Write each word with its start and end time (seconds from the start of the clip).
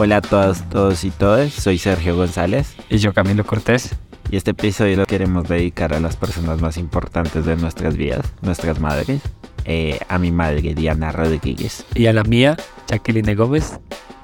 Hola 0.00 0.18
a 0.18 0.20
todos, 0.20 0.62
todos 0.70 1.02
y 1.02 1.10
todas, 1.10 1.52
soy 1.52 1.76
Sergio 1.76 2.14
González. 2.14 2.76
Y 2.88 2.98
yo 2.98 3.12
Camilo 3.12 3.44
Cortés. 3.44 3.96
Y 4.30 4.36
este 4.36 4.52
episodio 4.52 4.96
lo 4.96 5.06
queremos 5.06 5.48
dedicar 5.48 5.92
a 5.92 5.98
las 5.98 6.16
personas 6.16 6.60
más 6.60 6.76
importantes 6.76 7.44
de 7.44 7.56
nuestras 7.56 7.96
vidas, 7.96 8.24
nuestras 8.40 8.78
madres. 8.78 9.20
Eh, 9.64 9.98
a 10.08 10.20
mi 10.20 10.30
madre 10.30 10.76
Diana 10.76 11.10
Rodríguez. 11.10 11.84
Y 11.96 12.06
a 12.06 12.12
la 12.12 12.22
mía, 12.22 12.56
Jacqueline 12.86 13.34
Gómez. 13.34 13.80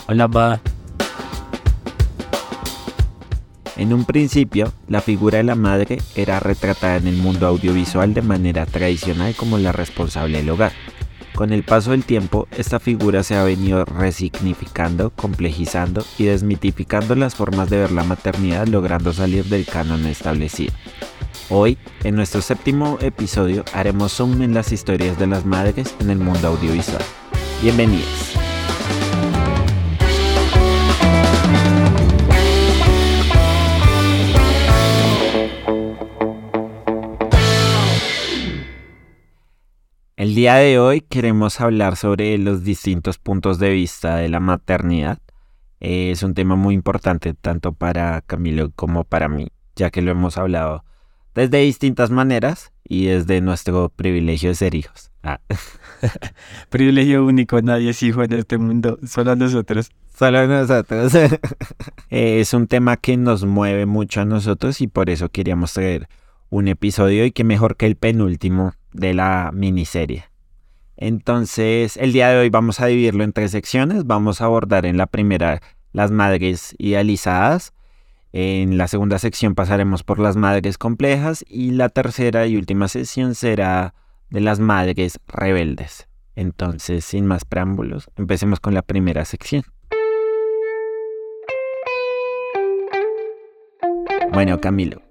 Hola, 0.07 0.29
ma. 0.29 0.61
En 3.77 3.93
un 3.93 4.05
principio, 4.05 4.73
la 4.87 5.01
figura 5.01 5.39
de 5.39 5.45
la 5.45 5.57
madre 5.57 5.99
era 6.15 6.39
retratada 6.39 6.99
en 6.99 7.09
el 7.09 7.17
mundo 7.17 7.49
audiovisual 7.49 8.15
de 8.15 8.23
manera 8.23 8.65
tradicional 8.65 9.35
como 9.35 9.59
la 9.59 9.73
responsable 9.73 10.39
del 10.39 10.51
hogar. 10.51 10.71
Con 11.35 11.53
el 11.53 11.65
paso 11.65 11.91
del 11.91 12.05
tiempo, 12.05 12.47
esta 12.57 12.79
figura 12.79 13.25
se 13.25 13.35
ha 13.35 13.43
venido 13.43 13.85
resignificando, 13.85 15.11
complejizando 15.11 16.05
y 16.17 16.25
desmitificando 16.25 17.17
las 17.17 17.35
formas 17.35 17.69
de 17.71 17.79
ver 17.79 17.91
la 17.91 18.05
maternidad 18.05 18.69
logrando 18.69 19.13
salir 19.13 19.45
del 19.47 19.67
canon 19.67 20.07
establecido. 20.07 20.73
Hoy, 21.51 21.77
en 22.05 22.15
nuestro 22.15 22.41
séptimo 22.41 22.99
episodio, 23.01 23.65
haremos 23.73 24.13
zoom 24.13 24.43
en 24.43 24.55
las 24.55 24.71
historias 24.71 25.19
de 25.19 25.27
las 25.27 25.45
madres 25.45 25.95
en 25.99 26.11
el 26.11 26.19
mundo 26.19 26.49
audiovisual. 26.49 27.03
Bienvenidos. 27.61 28.44
El 40.25 40.35
día 40.35 40.55
de 40.55 40.79
hoy 40.79 41.03
queremos 41.03 41.61
hablar 41.61 41.97
sobre 41.97 42.39
los 42.39 42.65
distintos 42.65 43.19
puntos 43.19 43.59
de 43.59 43.69
vista 43.69 44.17
de 44.17 44.31
la 44.31 44.41
maternidad. 44.41 45.19
Eh, 45.81 46.13
es 46.13 46.23
un 46.23 46.33
tema 46.33 46.57
muy 46.57 46.75
importante 46.75 47.35
tanto 47.35 47.75
para 47.75 48.23
Camilo 48.23 48.71
como 48.75 49.05
para 49.05 49.29
mí, 49.29 49.49
ya 49.77 49.91
que 49.91 50.01
lo 50.01 50.13
hemos 50.13 50.39
hablado 50.39 50.83
desde 51.35 51.59
distintas 51.59 52.09
maneras 52.09 52.73
y 52.85 53.05
desde 53.05 53.43
nuestro 53.43 53.91
privilegio 53.91 54.49
de 54.49 54.55
ser 54.55 54.75
hijos. 54.75 55.11
Ah. 55.23 55.41
privilegio 56.71 57.27
único, 57.27 57.61
nadie 57.61 57.91
es 57.91 58.03
hijo 58.03 58.23
en 58.23 58.33
este 58.33 58.57
mundo, 58.57 58.99
solo 59.07 59.37
nosotros. 59.37 59.91
Solo 60.17 60.47
nosotros. 60.47 61.13
Eh, 62.09 62.41
es 62.41 62.55
un 62.55 62.67
tema 62.67 62.97
que 62.97 63.19
nos 63.19 63.45
mueve 63.45 63.85
mucho 63.85 64.23
a 64.23 64.25
nosotros 64.25 64.81
y 64.81 64.87
por 64.87 65.11
eso 65.11 65.29
queríamos 65.29 65.75
traer 65.75 66.09
un 66.55 66.69
episodio 66.69 67.25
y 67.25 67.33
que 67.33 67.43
mejor 67.43 67.77
que 67.77 67.87
el 67.87 67.97
penúltimo 67.97 68.75
de 68.93 69.13
la 69.13 69.51
miniserie. 69.53 70.27
Entonces, 70.97 71.97
el 71.97 72.13
día 72.13 72.29
de 72.29 72.39
hoy 72.39 72.49
vamos 72.49 72.79
a 72.79 72.87
dividirlo 72.87 73.25
en 73.25 73.33
tres 73.33 73.51
secciones. 73.51 74.07
Vamos 74.07 74.41
a 74.41 74.45
abordar 74.45 74.87
en 74.87 74.97
la 74.97 75.07
primera 75.07 75.61
las 75.93 76.13
madres 76.13 76.77
idealizadas. 76.79 77.75
En 78.33 78.79
la 78.79 78.87
segunda 78.87 79.19
sección 79.19 79.57
pasaremos 79.57 80.05
por 80.05 80.21
las 80.21 80.37
madres 80.37 80.79
complejas 80.79 81.45
y 81.49 81.73
la 81.73 81.89
tercera 81.89 82.47
y 82.47 82.57
última 82.57 82.87
sección 82.87 83.35
será 83.35 83.95
de 84.31 84.41
las 84.41 84.61
madres 84.61 85.19
rebeldes. 85.27 86.07
Entonces, 86.37 87.05
sin 87.05 87.27
más 87.27 87.45
preámbulos, 87.45 88.09
empecemos 88.17 88.61
con 88.61 88.75
la 88.75 88.83
primera 88.83 89.25
sección. 89.25 89.65
Bueno, 94.33 94.61
Camilo, 94.61 95.04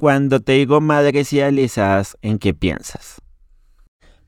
cuando 0.00 0.40
te 0.40 0.52
digo 0.52 0.80
madres 0.80 1.30
idealizadas, 1.30 2.16
¿en 2.22 2.38
qué 2.38 2.54
piensas? 2.54 3.20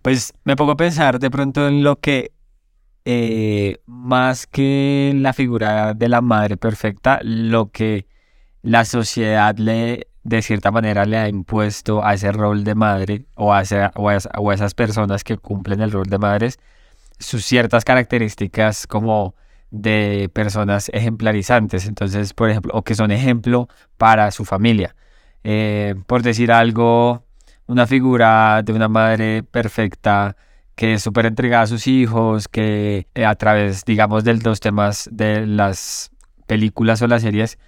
Pues 0.03 0.35
me 0.45 0.55
pongo 0.55 0.73
a 0.73 0.77
pensar 0.77 1.19
de 1.19 1.31
pronto 1.31 1.67
en 1.67 1.83
lo 1.83 1.99
que 1.99 2.33
eh, 3.07 3.79
más 3.87 4.47
que 4.47 5.15
la 5.17 5.33
figura 5.33 5.95
de 5.95 6.11
la 6.11 6.21
madre 6.21 6.59
perfecta, 6.59 7.21
lo 7.23 7.71
que 7.71 8.07
la 8.61 8.85
sociedad 8.85 9.57
le, 9.57 10.09
de 10.25 10.43
cierta 10.43 10.71
manera, 10.71 11.07
le 11.07 11.17
ha 11.17 11.31
impuesto 11.31 12.05
a 12.05 12.13
ese 12.13 12.33
rol 12.33 12.65
de 12.65 12.75
madre 12.75 13.25
o 13.35 13.55
a, 13.55 13.63
o 13.97 14.51
a 14.51 14.55
esas 14.55 14.75
personas 14.75 15.25
que 15.25 15.39
cumplen 15.39 15.81
el 15.81 15.91
rol 15.91 16.05
de 16.05 16.19
madres, 16.19 16.59
sus 17.19 17.47
ciertas 17.47 17.87
características 17.87 18.87
como 18.87 19.35
de 19.71 20.29
personas 20.35 20.91
ejemplarizantes, 20.93 21.87
entonces, 21.87 22.35
por 22.35 22.51
ejemplo, 22.51 22.75
o 22.75 22.83
que 22.83 22.95
son 22.95 23.11
ejemplo 23.11 23.69
para 23.97 24.31
su 24.33 24.45
familia. 24.45 24.95
Eh, 25.45 25.95
por 26.07 26.23
decir 26.23 26.53
algo, 26.53 27.25
una 27.67 27.87
figura 27.87 28.63
de 28.63 28.73
una 28.73 28.89
madre 28.89 29.43
perfecta 29.43 30.37
que 30.75 30.95
es 30.95 31.03
súper 31.03 31.27
entregada 31.27 31.65
a 31.65 31.67
sus 31.67 31.87
hijos, 31.87 32.49
que 32.49 33.07
eh, 33.15 33.25
a 33.25 33.35
través, 33.35 33.85
digamos, 33.85 34.25
de 34.25 34.35
los 34.35 34.61
temas 34.61 35.09
de 35.13 35.47
las 35.47 36.11
películas 36.47 37.03
o 37.03 37.07
las 37.07 37.23
series, 37.23 37.59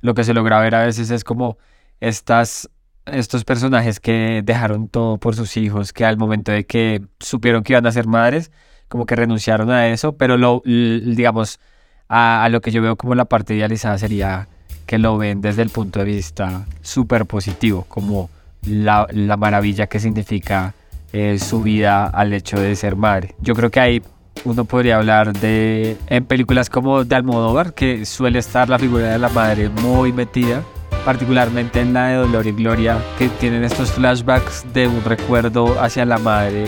lo 0.00 0.14
que 0.14 0.24
se 0.24 0.34
logra 0.34 0.60
ver 0.60 0.74
a 0.74 0.84
veces 0.84 1.10
es 1.10 1.24
como 1.24 1.58
estas, 2.00 2.70
estos 3.06 3.44
personajes 3.44 4.00
que 4.00 4.42
dejaron 4.44 4.88
todo 4.88 5.18
por 5.18 5.34
sus 5.36 5.56
hijos, 5.56 5.92
que 5.92 6.04
al 6.04 6.16
momento 6.18 6.52
de 6.52 6.64
que 6.66 7.02
supieron 7.20 7.62
que 7.62 7.72
iban 7.72 7.86
a 7.86 7.92
ser 7.92 8.06
madres, 8.06 8.50
como 8.88 9.06
que 9.06 9.16
renunciaron 9.16 9.70
a 9.70 9.88
eso, 9.88 10.16
pero 10.16 10.36
lo, 10.36 10.62
digamos, 10.64 11.60
a, 12.08 12.44
a 12.44 12.48
lo 12.48 12.60
que 12.60 12.70
yo 12.70 12.82
veo 12.82 12.96
como 12.96 13.14
la 13.14 13.24
parte 13.24 13.54
idealizada 13.54 13.98
sería 13.98 14.48
que 14.86 14.98
lo 14.98 15.16
ven 15.18 15.40
desde 15.40 15.62
el 15.62 15.70
punto 15.70 16.00
de 16.00 16.04
vista 16.04 16.66
súper 16.82 17.26
positivo, 17.26 17.84
como 17.88 18.30
la, 18.66 19.06
maravilla 19.36 19.86
que 19.86 19.98
significa 19.98 20.74
eh, 21.12 21.38
su 21.38 21.62
vida 21.62 22.06
al 22.06 22.32
hecho 22.32 22.60
de 22.60 22.74
ser 22.76 22.96
madre. 22.96 23.34
Yo 23.40 23.54
creo 23.54 23.70
que 23.70 23.80
ahí 23.80 24.02
uno 24.44 24.64
podría 24.64 24.96
hablar 24.96 25.32
de 25.32 25.96
en 26.08 26.24
películas 26.24 26.70
como 26.70 27.04
de 27.04 27.14
Almodóvar, 27.14 27.74
que 27.74 28.04
suele 28.04 28.38
estar 28.38 28.68
la 28.68 28.78
figura 28.78 29.10
de 29.10 29.18
la 29.18 29.28
madre 29.28 29.68
muy 29.68 30.12
metida, 30.12 30.62
particularmente 31.04 31.80
en 31.80 31.92
la 31.92 32.08
de 32.08 32.16
Dolor 32.16 32.46
y 32.46 32.52
Gloria, 32.52 32.98
que 33.18 33.28
tienen 33.28 33.64
estos 33.64 33.92
flashbacks 33.92 34.64
de 34.72 34.88
un 34.88 35.04
recuerdo 35.04 35.80
hacia 35.80 36.04
la 36.04 36.18
madre 36.18 36.66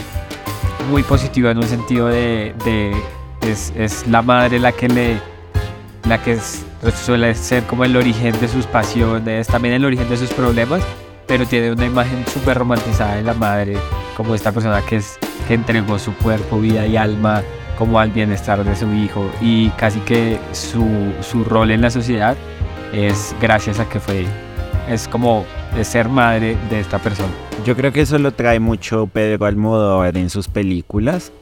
muy 0.91 1.03
positivo 1.03 1.49
en 1.49 1.59
un 1.59 1.65
sentido 1.65 2.09
de, 2.09 2.55
de 2.65 2.93
es, 3.43 3.73
es 3.77 4.07
la 4.07 4.23
madre 4.23 4.59
la 4.59 4.73
que 4.73 4.89
le 4.89 5.35
la 6.09 6.23
que 6.23 6.39
suele 6.91 7.35
ser 7.35 7.65
como 7.65 7.85
el 7.85 7.97
origen 7.97 8.39
de 8.41 8.49
sus 8.49 8.67
pasiones, 8.67 9.47
también 9.47 9.75
el 9.75 9.85
origen 9.85 10.09
de 10.09 10.17
sus 10.17 10.31
problemas, 10.33 10.83
pero 11.27 11.47
tiene 11.47 11.73
una 11.73 11.87
imagen 11.87 12.25
súper 12.27 12.59
romantizada 12.59 13.17
de 13.17 13.23
la 13.23 13.35
madre, 13.35 13.77
como 14.17 14.35
esta 14.35 14.53
persona 14.53 14.83
que, 14.83 14.97
es, 14.97 15.19
que 15.49 15.55
entregó 15.55 15.99
su 15.99 16.15
cuerpo, 16.17 16.61
vida 16.61 16.87
y 16.87 16.97
alma 16.97 17.43
como 17.79 17.99
al 17.99 18.11
bienestar 18.11 18.63
de 18.65 18.77
su 18.77 18.93
hijo 18.93 19.29
y 19.41 19.71
casi 19.71 19.99
que 20.01 20.39
su, 20.53 21.13
su 21.23 21.45
rol 21.45 21.71
en 21.71 21.81
la 21.81 21.91
sociedad 21.91 22.37
es 22.93 23.35
gracias 23.41 23.81
a 23.81 23.89
que 23.89 23.99
fue, 23.99 24.27
es 24.89 25.09
como 25.09 25.45
de 25.75 25.85
ser 25.85 26.09
madre 26.09 26.57
de 26.71 26.81
esta 26.81 26.99
persona. 26.99 27.33
Yo 27.65 27.75
creo 27.75 27.93
que 27.93 28.03
eso 28.03 28.19
lo 28.19 28.33
trae 28.33 28.61
mucho 28.61 29.07
Pedro 29.07 29.47
Almodóvar 29.47 30.17
en 30.17 30.31
sus 30.31 30.49
películas, 30.49 31.33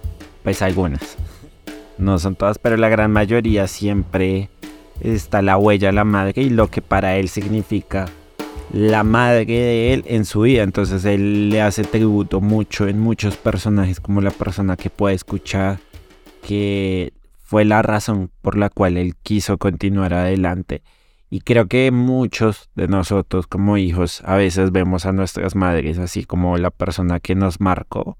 pues 0.42 0.62
algunas. 0.62 1.16
No 1.98 2.18
son 2.18 2.34
todas, 2.34 2.58
pero 2.58 2.76
la 2.76 2.88
gran 2.88 3.10
mayoría 3.10 3.66
siempre 3.66 4.48
está 5.02 5.42
la 5.42 5.56
huella 5.56 5.88
de 5.88 5.92
la 5.92 6.04
madre 6.04 6.42
y 6.42 6.50
lo 6.50 6.68
que 6.68 6.80
para 6.80 7.16
él 7.16 7.28
significa 7.28 8.06
la 8.72 9.04
madre 9.04 9.44
de 9.44 9.92
él 9.92 10.04
en 10.06 10.24
su 10.24 10.42
vida. 10.42 10.62
Entonces 10.62 11.04
él 11.04 11.50
le 11.50 11.60
hace 11.60 11.84
tributo 11.84 12.40
mucho 12.40 12.88
en 12.88 13.00
muchos 13.00 13.36
personajes 13.36 14.00
como 14.00 14.20
la 14.20 14.30
persona 14.30 14.76
que 14.76 14.90
puede 14.90 15.14
escuchar, 15.14 15.78
que 16.46 17.12
fue 17.42 17.64
la 17.64 17.82
razón 17.82 18.30
por 18.40 18.56
la 18.56 18.70
cual 18.70 18.96
él 18.96 19.14
quiso 19.22 19.58
continuar 19.58 20.14
adelante. 20.14 20.82
Y 21.28 21.40
creo 21.40 21.66
que 21.66 21.90
muchos 21.90 22.70
de 22.74 22.88
nosotros 22.88 23.46
como 23.46 23.78
hijos 23.78 24.22
a 24.24 24.36
veces 24.36 24.70
vemos 24.70 25.06
a 25.06 25.12
nuestras 25.12 25.54
madres 25.54 25.98
así 25.98 26.24
como 26.24 26.58
la 26.58 26.70
persona 26.70 27.20
que 27.20 27.34
nos 27.34 27.60
marcó 27.60 28.18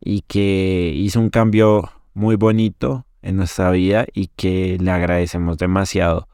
y 0.00 0.22
que 0.22 0.92
hizo 0.94 1.20
un 1.20 1.30
cambio 1.30 1.90
muy 2.12 2.36
bonito 2.36 3.06
en 3.22 3.36
nuestra 3.36 3.70
vida 3.70 4.06
y 4.12 4.28
que 4.28 4.78
le 4.80 4.90
agradecemos 4.90 5.58
demasiado 5.58 6.28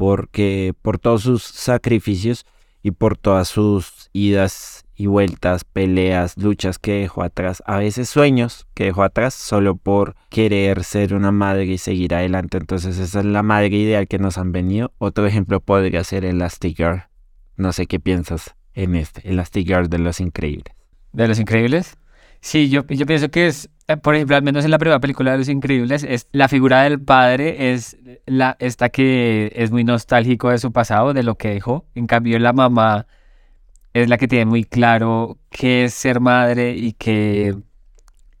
porque 0.00 0.72
por 0.80 0.98
todos 0.98 1.24
sus 1.24 1.42
sacrificios 1.42 2.46
y 2.82 2.92
por 2.92 3.18
todas 3.18 3.48
sus 3.48 4.08
idas 4.14 4.86
y 4.94 5.08
vueltas, 5.08 5.64
peleas, 5.64 6.38
luchas 6.38 6.78
que 6.78 7.00
dejó 7.00 7.22
atrás, 7.22 7.62
a 7.66 7.76
veces 7.76 8.08
sueños 8.08 8.66
que 8.72 8.84
dejó 8.84 9.02
atrás 9.02 9.34
solo 9.34 9.76
por 9.76 10.16
querer 10.30 10.84
ser 10.84 11.12
una 11.12 11.32
madre 11.32 11.66
y 11.66 11.76
seguir 11.76 12.14
adelante. 12.14 12.56
Entonces 12.56 12.98
esa 12.98 13.20
es 13.20 13.26
la 13.26 13.42
madre 13.42 13.76
ideal 13.76 14.08
que 14.08 14.18
nos 14.18 14.38
han 14.38 14.52
venido. 14.52 14.90
Otro 14.96 15.26
ejemplo 15.26 15.60
podría 15.60 16.02
ser 16.02 16.24
Elastic 16.24 16.78
Girl. 16.78 17.02
No 17.58 17.74
sé 17.74 17.86
qué 17.86 18.00
piensas 18.00 18.54
en 18.72 18.94
este, 18.94 19.28
Elastic 19.28 19.66
Girl 19.66 19.90
de 19.90 19.98
los 19.98 20.18
increíbles. 20.18 20.74
¿De 21.12 21.28
los 21.28 21.38
increíbles? 21.38 21.98
Sí, 22.40 22.70
yo, 22.70 22.86
yo 22.86 23.06
pienso 23.06 23.30
que 23.30 23.46
es 23.46 23.70
eh, 23.90 23.96
por 23.96 24.14
ejemplo, 24.14 24.36
al 24.36 24.42
menos 24.44 24.64
en 24.64 24.70
la 24.70 24.78
primera 24.78 25.00
película 25.00 25.32
de 25.32 25.38
Los 25.38 25.48
Increíbles, 25.48 26.04
es 26.04 26.28
la 26.30 26.46
figura 26.46 26.82
del 26.84 27.00
padre 27.00 27.72
es 27.72 27.96
la 28.24 28.56
esta 28.60 28.88
que 28.88 29.50
es 29.56 29.72
muy 29.72 29.82
nostálgico 29.82 30.50
de 30.50 30.58
su 30.58 30.70
pasado, 30.70 31.12
de 31.12 31.24
lo 31.24 31.34
que 31.36 31.48
dejó. 31.48 31.86
En 31.96 32.06
cambio, 32.06 32.38
la 32.38 32.52
mamá 32.52 33.08
es 33.92 34.08
la 34.08 34.16
que 34.16 34.28
tiene 34.28 34.44
muy 34.44 34.62
claro 34.62 35.38
qué 35.50 35.84
es 35.84 35.94
ser 35.94 36.20
madre 36.20 36.76
y 36.76 36.92
que 36.92 37.56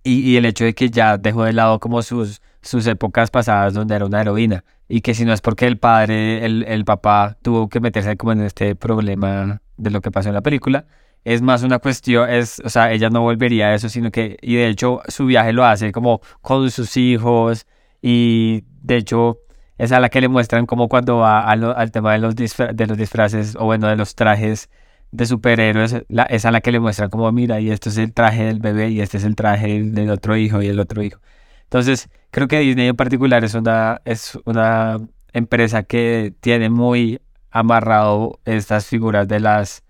y, 0.04 0.36
el 0.36 0.44
hecho 0.44 0.64
de 0.64 0.74
que 0.74 0.88
ya 0.90 1.18
dejó 1.18 1.42
de 1.44 1.52
lado 1.52 1.80
como 1.80 2.02
sus 2.02 2.40
sus 2.62 2.86
épocas 2.86 3.30
pasadas 3.30 3.74
donde 3.74 3.96
era 3.96 4.06
una 4.06 4.20
heroína 4.20 4.64
y 4.88 5.00
que 5.00 5.14
si 5.14 5.24
no 5.24 5.32
es 5.32 5.40
porque 5.40 5.66
el 5.66 5.78
padre, 5.78 6.44
el, 6.44 6.64
el 6.68 6.84
papá 6.84 7.38
tuvo 7.42 7.68
que 7.68 7.80
meterse 7.80 8.16
como 8.16 8.32
en 8.32 8.42
este 8.42 8.76
problema 8.76 9.62
de 9.76 9.90
lo 9.90 10.00
que 10.00 10.12
pasó 10.12 10.28
en 10.28 10.36
la 10.36 10.42
película, 10.42 10.86
es 11.24 11.42
más 11.42 11.62
una 11.62 11.78
cuestión, 11.78 12.28
es, 12.30 12.60
o 12.64 12.70
sea, 12.70 12.92
ella 12.92 13.10
no 13.10 13.22
volvería 13.22 13.68
a 13.68 13.74
eso, 13.74 13.88
sino 13.88 14.10
que, 14.10 14.36
y 14.42 14.56
de 14.56 14.68
hecho 14.68 15.00
su 15.08 15.26
viaje 15.26 15.52
lo 15.52 15.64
hace 15.64 15.92
como 15.92 16.20
con 16.40 16.70
sus 16.70 16.96
hijos 16.96 17.66
y 18.02 18.64
de 18.82 18.96
hecho 18.96 19.38
es 19.78 19.92
a 19.92 20.00
la 20.00 20.08
que 20.08 20.20
le 20.20 20.28
muestran 20.28 20.66
como 20.66 20.88
cuando 20.88 21.18
va 21.18 21.40
al 21.42 21.90
tema 21.92 22.12
de 22.12 22.18
los, 22.18 22.34
de 22.34 22.86
los 22.86 22.98
disfraces 22.98 23.56
o 23.56 23.64
bueno, 23.64 23.88
de 23.88 23.96
los 23.96 24.14
trajes 24.14 24.68
de 25.12 25.26
superhéroes, 25.26 26.04
es 26.28 26.44
a 26.44 26.50
la 26.50 26.60
que 26.60 26.72
le 26.72 26.80
muestran 26.80 27.10
como, 27.10 27.30
mira, 27.32 27.60
y 27.60 27.70
esto 27.70 27.88
es 27.88 27.98
el 27.98 28.12
traje 28.12 28.44
del 28.44 28.60
bebé 28.60 28.90
y 28.90 29.00
este 29.00 29.16
es 29.16 29.24
el 29.24 29.34
traje 29.36 29.82
del 29.82 30.10
otro 30.10 30.36
hijo 30.36 30.62
y 30.62 30.68
el 30.68 30.78
otro 30.78 31.02
hijo. 31.02 31.20
Entonces, 31.64 32.08
creo 32.30 32.48
que 32.48 32.60
Disney 32.60 32.88
en 32.88 32.96
particular 32.96 33.44
es 33.44 33.54
una, 33.54 34.00
es 34.04 34.38
una 34.44 34.98
empresa 35.32 35.82
que 35.82 36.34
tiene 36.40 36.70
muy 36.70 37.20
amarrado 37.50 38.40
estas 38.44 38.86
figuras 38.86 39.26
de 39.28 39.40
las, 39.40 39.82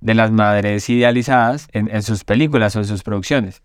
de 0.00 0.14
las 0.14 0.30
madres 0.30 0.88
idealizadas 0.88 1.68
en, 1.72 1.88
en 1.94 2.02
sus 2.02 2.24
películas 2.24 2.76
o 2.76 2.80
en 2.80 2.86
sus 2.86 3.02
producciones. 3.02 3.62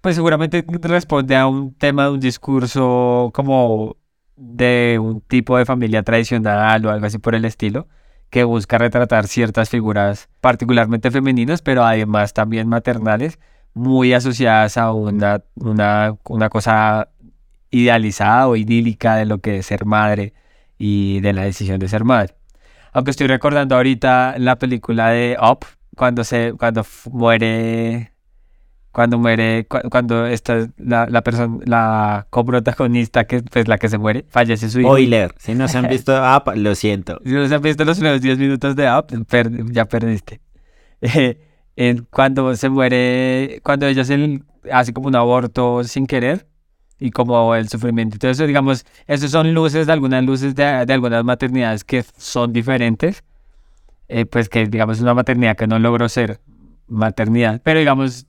Pues 0.00 0.16
seguramente 0.16 0.64
responde 0.82 1.36
a 1.36 1.46
un 1.46 1.74
tema 1.74 2.04
de 2.04 2.10
un 2.10 2.20
discurso 2.20 3.30
como 3.34 3.96
de 4.36 4.98
un 5.00 5.20
tipo 5.20 5.56
de 5.56 5.64
familia 5.64 6.02
tradicional 6.02 6.84
o 6.84 6.90
algo 6.90 7.06
así 7.06 7.18
por 7.18 7.34
el 7.34 7.44
estilo 7.44 7.88
que 8.30 8.44
busca 8.44 8.78
retratar 8.78 9.26
ciertas 9.26 9.70
figuras 9.70 10.28
particularmente 10.40 11.10
femeninas, 11.10 11.62
pero 11.62 11.84
además 11.84 12.32
también 12.34 12.68
maternales, 12.68 13.38
muy 13.74 14.12
asociadas 14.12 14.76
a 14.76 14.92
una, 14.92 15.42
una, 15.54 16.16
una 16.24 16.48
cosa 16.48 17.08
idealizada 17.70 18.48
o 18.48 18.56
idílica 18.56 19.16
de 19.16 19.26
lo 19.26 19.38
que 19.38 19.58
es 19.58 19.66
ser 19.66 19.84
madre 19.84 20.34
y 20.78 21.20
de 21.20 21.32
la 21.32 21.42
decisión 21.42 21.78
de 21.78 21.88
ser 21.88 22.04
madre. 22.04 22.34
Aunque 22.96 23.10
estoy 23.10 23.26
recordando 23.26 23.76
ahorita 23.76 24.36
la 24.38 24.56
película 24.56 25.10
de 25.10 25.36
Up, 25.38 25.66
cuando, 25.94 26.24
se, 26.24 26.54
cuando 26.54 26.82
muere 27.12 28.10
cuando 28.90 29.18
muere, 29.18 29.66
cuando 29.66 30.24
esta, 30.24 30.66
la, 30.78 31.06
la 31.06 31.20
persona, 31.20 31.58
la 31.66 32.26
coprotagonista, 32.30 33.26
que 33.26 33.36
es 33.36 33.42
pues, 33.42 33.68
la 33.68 33.76
que 33.76 33.90
se 33.90 33.98
muere, 33.98 34.24
fallece 34.30 34.70
su 34.70 34.80
hijo. 34.80 34.88
Spoiler, 34.88 35.34
si 35.36 35.54
no 35.54 35.68
se 35.68 35.76
han 35.76 35.88
visto 35.90 36.14
Up, 36.14 36.50
lo 36.56 36.74
siento. 36.74 37.20
Si 37.22 37.32
no 37.32 37.46
se 37.46 37.54
han 37.54 37.60
visto 37.60 37.84
los 37.84 37.98
primeros 37.98 38.22
10 38.22 38.38
minutos 38.38 38.74
de 38.74 38.90
Up, 38.90 39.08
ya 39.72 39.84
perdiste. 39.84 40.40
Eh, 41.78 42.00
cuando 42.08 42.56
se 42.56 42.70
muere, 42.70 43.60
cuando 43.62 43.86
ella 43.86 44.02
se 44.02 44.40
hace 44.72 44.94
como 44.94 45.08
un 45.08 45.16
aborto 45.16 45.84
sin 45.84 46.06
querer 46.06 46.46
y 46.98 47.10
como 47.10 47.54
el 47.54 47.68
sufrimiento. 47.68 48.16
Entonces, 48.16 48.46
digamos, 48.46 48.86
esos 49.06 49.30
son 49.30 49.52
luces 49.54 49.86
de 49.86 49.92
algunas 49.92 50.24
luces 50.24 50.54
de, 50.54 50.84
de 50.86 50.92
algunas 50.92 51.24
maternidades 51.24 51.84
que 51.84 52.04
son 52.16 52.52
diferentes. 52.52 53.22
Eh, 54.08 54.24
pues 54.24 54.48
que 54.48 54.66
digamos 54.66 54.98
es 54.98 55.02
una 55.02 55.14
maternidad 55.14 55.56
que 55.56 55.66
no 55.66 55.80
logró 55.80 56.08
ser 56.08 56.38
maternidad, 56.86 57.60
pero 57.64 57.80
digamos 57.80 58.26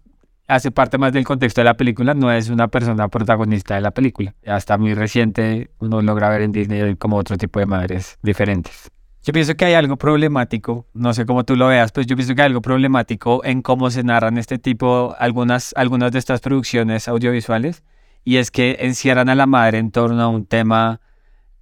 hace 0.48 0.72
parte 0.72 0.98
más 0.98 1.14
del 1.14 1.24
contexto 1.24 1.62
de 1.62 1.66
la 1.66 1.75
película, 1.75 2.14
no 2.14 2.31
es 2.31 2.50
una 2.50 2.68
persona 2.68 3.08
protagonista 3.10 3.75
de 3.75 3.81
la 3.81 3.92
película. 3.92 4.34
Hasta 4.46 4.78
muy 4.78 4.94
reciente 4.94 5.69
uno 5.80 6.02
logra 6.02 6.30
ver 6.30 6.42
en 6.42 6.52
Disney 6.52 6.96
como 6.96 7.18
otro 7.18 7.38
tipo 7.38 7.60
de 7.60 7.66
madres 7.66 8.18
diferentes. 8.24 8.90
Yo 9.24 9.34
pienso 9.34 9.56
que 9.56 9.66
hay 9.66 9.74
algo 9.74 9.98
problemático, 9.98 10.88
no 10.94 11.14
sé 11.14 11.25
cómo 11.25 11.44
tú 11.44 11.58
lo 11.58 11.68
veas, 11.68 11.92
pero 11.92 12.08
yo 12.08 12.16
pienso 12.16 12.34
que 12.34 12.42
hay 12.42 12.46
algo 12.46 12.62
problemático 12.62 13.44
en 13.44 13.62
cómo 13.62 13.92
se 13.92 14.04
narran 14.04 14.38
este 14.38 14.58
tipo, 14.58 15.16
algunas, 15.19 15.74
algunas 15.75 16.14
de 16.14 16.19
estas 16.19 16.40
producciones 16.40 17.10
audiovisuales, 17.10 17.84
y 18.28 18.40
es 18.40 18.52
que 18.52 18.76
encierran 18.82 19.30
a 19.30 19.36
la 19.36 19.46
madre 19.46 19.78
en 19.78 19.90
torno 19.90 20.22
a 20.22 20.28
un 20.28 20.46
tema, 20.46 21.00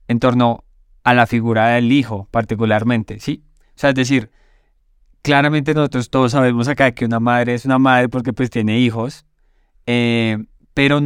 en 0.08 0.20
torno 0.20 0.64
a 1.04 1.14
la 1.14 1.28
figura 1.28 1.68
del 1.68 1.92
hijo 1.92 2.28
particularmente, 2.32 3.20
¿sí? 3.20 3.44
O 3.68 3.74
sea, 3.76 3.92
es 3.92 3.96
decir, 3.96 4.32
claramente 5.22 5.76
nosotros 5.76 6.10
todos 6.10 6.32
sabemos 6.32 6.68
acá 6.68 6.90
que 6.94 7.06
una 7.06 7.20
madre 7.20 7.54
es 7.54 7.66
una 7.66 7.78
madre 7.78 8.10
porque 8.10 8.34
pues 8.34 8.50
tiene 8.50 8.80
hijos, 8.80 9.28
eh, 9.86 10.40
pero, 10.74 11.00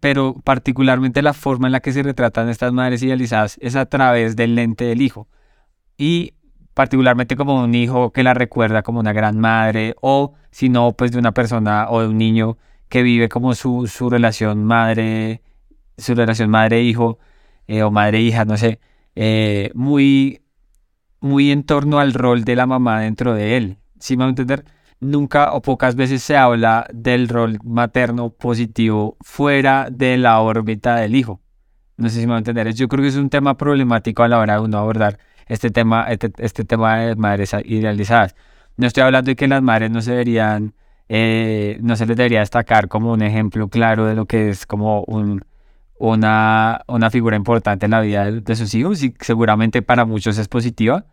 pero 0.00 0.34
particularmente 0.42 1.22
la 1.22 1.32
forma 1.32 1.68
en 1.68 1.72
la 1.72 1.80
que 1.80 1.92
se 1.92 2.02
retratan 2.02 2.48
estas 2.48 2.72
madres 2.72 3.00
idealizadas 3.04 3.56
es 3.60 3.76
a 3.76 3.86
través 3.86 4.34
del 4.34 4.56
lente 4.56 4.84
del 4.84 5.00
hijo. 5.00 5.28
Y 5.96 6.34
particularmente 6.74 7.36
como 7.36 7.62
un 7.62 7.76
hijo 7.76 8.10
que 8.10 8.24
la 8.24 8.34
recuerda 8.34 8.82
como 8.82 8.98
una 8.98 9.12
gran 9.12 9.38
madre 9.38 9.94
o 10.00 10.34
si 10.50 10.70
no 10.70 10.90
pues 10.90 11.12
de 11.12 11.20
una 11.20 11.30
persona 11.30 11.86
o 11.88 12.00
de 12.00 12.08
un 12.08 12.18
niño 12.18 12.58
que 12.88 13.02
vive 13.02 13.28
como 13.28 13.54
su, 13.54 13.86
su 13.86 14.10
relación 14.10 14.64
madre, 14.64 15.42
su 15.98 16.14
relación 16.14 16.50
madre-hijo 16.50 17.18
eh, 17.66 17.82
o 17.82 17.90
madre-hija, 17.90 18.44
no 18.44 18.56
sé, 18.56 18.80
eh, 19.14 19.70
muy 19.74 20.40
muy 21.24 21.50
en 21.50 21.64
torno 21.64 22.00
al 22.00 22.12
rol 22.12 22.44
de 22.44 22.54
la 22.54 22.66
mamá 22.66 23.00
dentro 23.00 23.34
de 23.34 23.56
él. 23.56 23.78
Si 23.98 24.14
me 24.14 24.24
va 24.24 24.26
a 24.26 24.30
entender? 24.30 24.66
Nunca 25.00 25.52
o 25.54 25.62
pocas 25.62 25.96
veces 25.96 26.22
se 26.22 26.36
habla 26.36 26.86
del 26.92 27.28
rol 27.28 27.58
materno 27.64 28.28
positivo 28.28 29.16
fuera 29.22 29.88
de 29.90 30.18
la 30.18 30.40
órbita 30.40 30.96
del 30.96 31.16
hijo. 31.16 31.40
No 31.96 32.10
sé 32.10 32.20
si 32.20 32.26
me 32.26 32.32
va 32.32 32.36
a 32.36 32.38
entender. 32.38 32.74
Yo 32.74 32.88
creo 32.88 33.02
que 33.02 33.08
es 33.08 33.16
un 33.16 33.30
tema 33.30 33.56
problemático 33.56 34.22
a 34.22 34.28
la 34.28 34.38
hora 34.38 34.54
de 34.54 34.60
uno 34.60 34.76
abordar 34.76 35.18
este 35.46 35.70
tema, 35.70 36.04
este, 36.10 36.30
este 36.38 36.64
tema 36.64 36.98
de 36.98 37.16
madres 37.16 37.56
idealizadas. 37.64 38.34
No 38.76 38.86
estoy 38.86 39.04
hablando 39.04 39.30
de 39.30 39.36
que 39.36 39.48
las 39.48 39.62
madres 39.62 39.90
no 39.90 40.02
se 40.02 40.10
deberían, 40.10 40.74
eh, 41.08 41.78
no 41.82 41.96
se 41.96 42.06
les 42.06 42.16
debería 42.16 42.40
destacar 42.40 42.88
como 42.88 43.12
un 43.12 43.22
ejemplo 43.22 43.68
claro 43.68 44.06
de 44.06 44.14
lo 44.14 44.26
que 44.26 44.48
es 44.50 44.66
como 44.66 45.02
un, 45.04 45.44
una, 45.98 46.82
una 46.88 47.10
figura 47.10 47.36
importante 47.36 47.86
en 47.86 47.92
la 47.92 48.00
vida 48.00 48.24
de, 48.24 48.40
de 48.40 48.56
sus 48.56 48.74
hijos 48.74 49.02
y 49.02 49.14
seguramente 49.20 49.82
para 49.82 50.04
muchos 50.04 50.38
es 50.38 50.48
positiva 50.48 51.06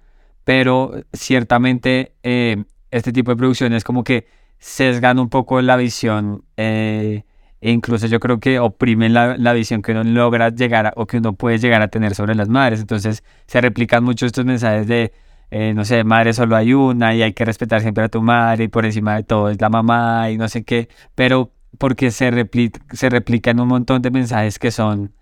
pero 0.43 0.93
ciertamente 1.13 2.13
eh, 2.23 2.63
este 2.89 3.11
tipo 3.11 3.31
de 3.31 3.37
producciones 3.37 3.83
como 3.83 4.03
que 4.03 4.27
sesgan 4.57 5.19
un 5.19 5.29
poco 5.29 5.61
la 5.61 5.75
visión 5.75 6.43
eh, 6.57 7.23
e 7.61 7.71
incluso 7.71 8.07
yo 8.07 8.19
creo 8.19 8.39
que 8.39 8.59
oprimen 8.59 9.13
la, 9.13 9.37
la, 9.37 9.53
visión 9.53 9.81
que 9.81 9.91
uno 9.91 10.03
logra 10.03 10.49
llegar 10.49 10.87
a, 10.87 10.93
o 10.95 11.05
que 11.05 11.17
uno 11.17 11.33
puede 11.33 11.59
llegar 11.59 11.81
a 11.83 11.89
tener 11.89 12.15
sobre 12.15 12.33
las 12.33 12.49
madres. 12.49 12.79
Entonces 12.79 13.23
se 13.45 13.61
replican 13.61 14.03
mucho 14.03 14.25
estos 14.25 14.45
mensajes 14.45 14.87
de, 14.87 15.13
eh, 15.51 15.73
no 15.73 15.83
sé, 15.83 16.03
madre 16.05 16.33
solo 16.33 16.55
hay 16.55 16.73
una 16.73 17.13
y 17.13 17.21
hay 17.21 17.33
que 17.33 17.43
respetar 17.43 17.81
siempre 17.81 18.05
a 18.05 18.09
tu 18.09 18.21
madre 18.21 18.63
y 18.63 18.67
por 18.69 18.85
encima 18.85 19.15
de 19.15 19.23
todo 19.23 19.49
es 19.49 19.59
la 19.59 19.69
mamá 19.69 20.31
y 20.31 20.37
no 20.37 20.47
sé 20.47 20.63
qué, 20.63 20.87
pero 21.13 21.51
porque 21.77 22.11
se, 22.11 22.31
repli 22.31 22.71
se 22.91 23.09
replican 23.09 23.59
un 23.59 23.67
montón 23.67 24.01
de 24.01 24.11
mensajes 24.11 24.59
que 24.59 24.71
son, 24.71 25.13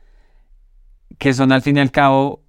que 1.18 1.34
son 1.34 1.52
al 1.52 1.64
fin 1.64 1.78
y 1.78 1.80
al 1.80 1.92
cabo 1.92 2.44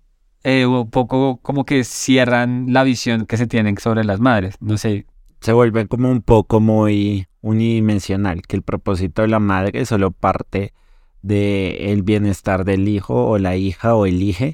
eh, 0.44 0.67
un 0.67 0.91
poco 0.91 1.39
como 1.43 1.65
que 1.65 1.84
cierran 1.84 2.67
la 2.72 2.84
visión 2.84 3.27
que 3.27 3.37
se 3.37 3.46
tienen 3.46 3.79
sobre 3.79 4.05
las 4.05 4.20
madres. 4.20 4.56
No 4.60 4.77
sé. 4.77 5.06
Se 5.41 5.53
vuelve 5.53 5.87
como 5.87 6.10
un 6.10 6.20
poco 6.20 6.60
muy 6.60 7.29
unidimensional, 7.41 8.43
que 8.43 8.56
el 8.56 8.63
propósito 8.63 9.22
de 9.22 9.29
la 9.29 9.39
madre 9.39 9.87
solo 9.87 10.10
parte 10.10 10.75
del 11.22 12.03
bienestar 12.03 12.65
del 12.65 12.89
hijo 12.89 13.27
o 13.27 13.39
la 13.39 13.56
hija 13.56 13.94
o 13.94 14.05
el 14.05 14.22
hijo, 14.22 14.46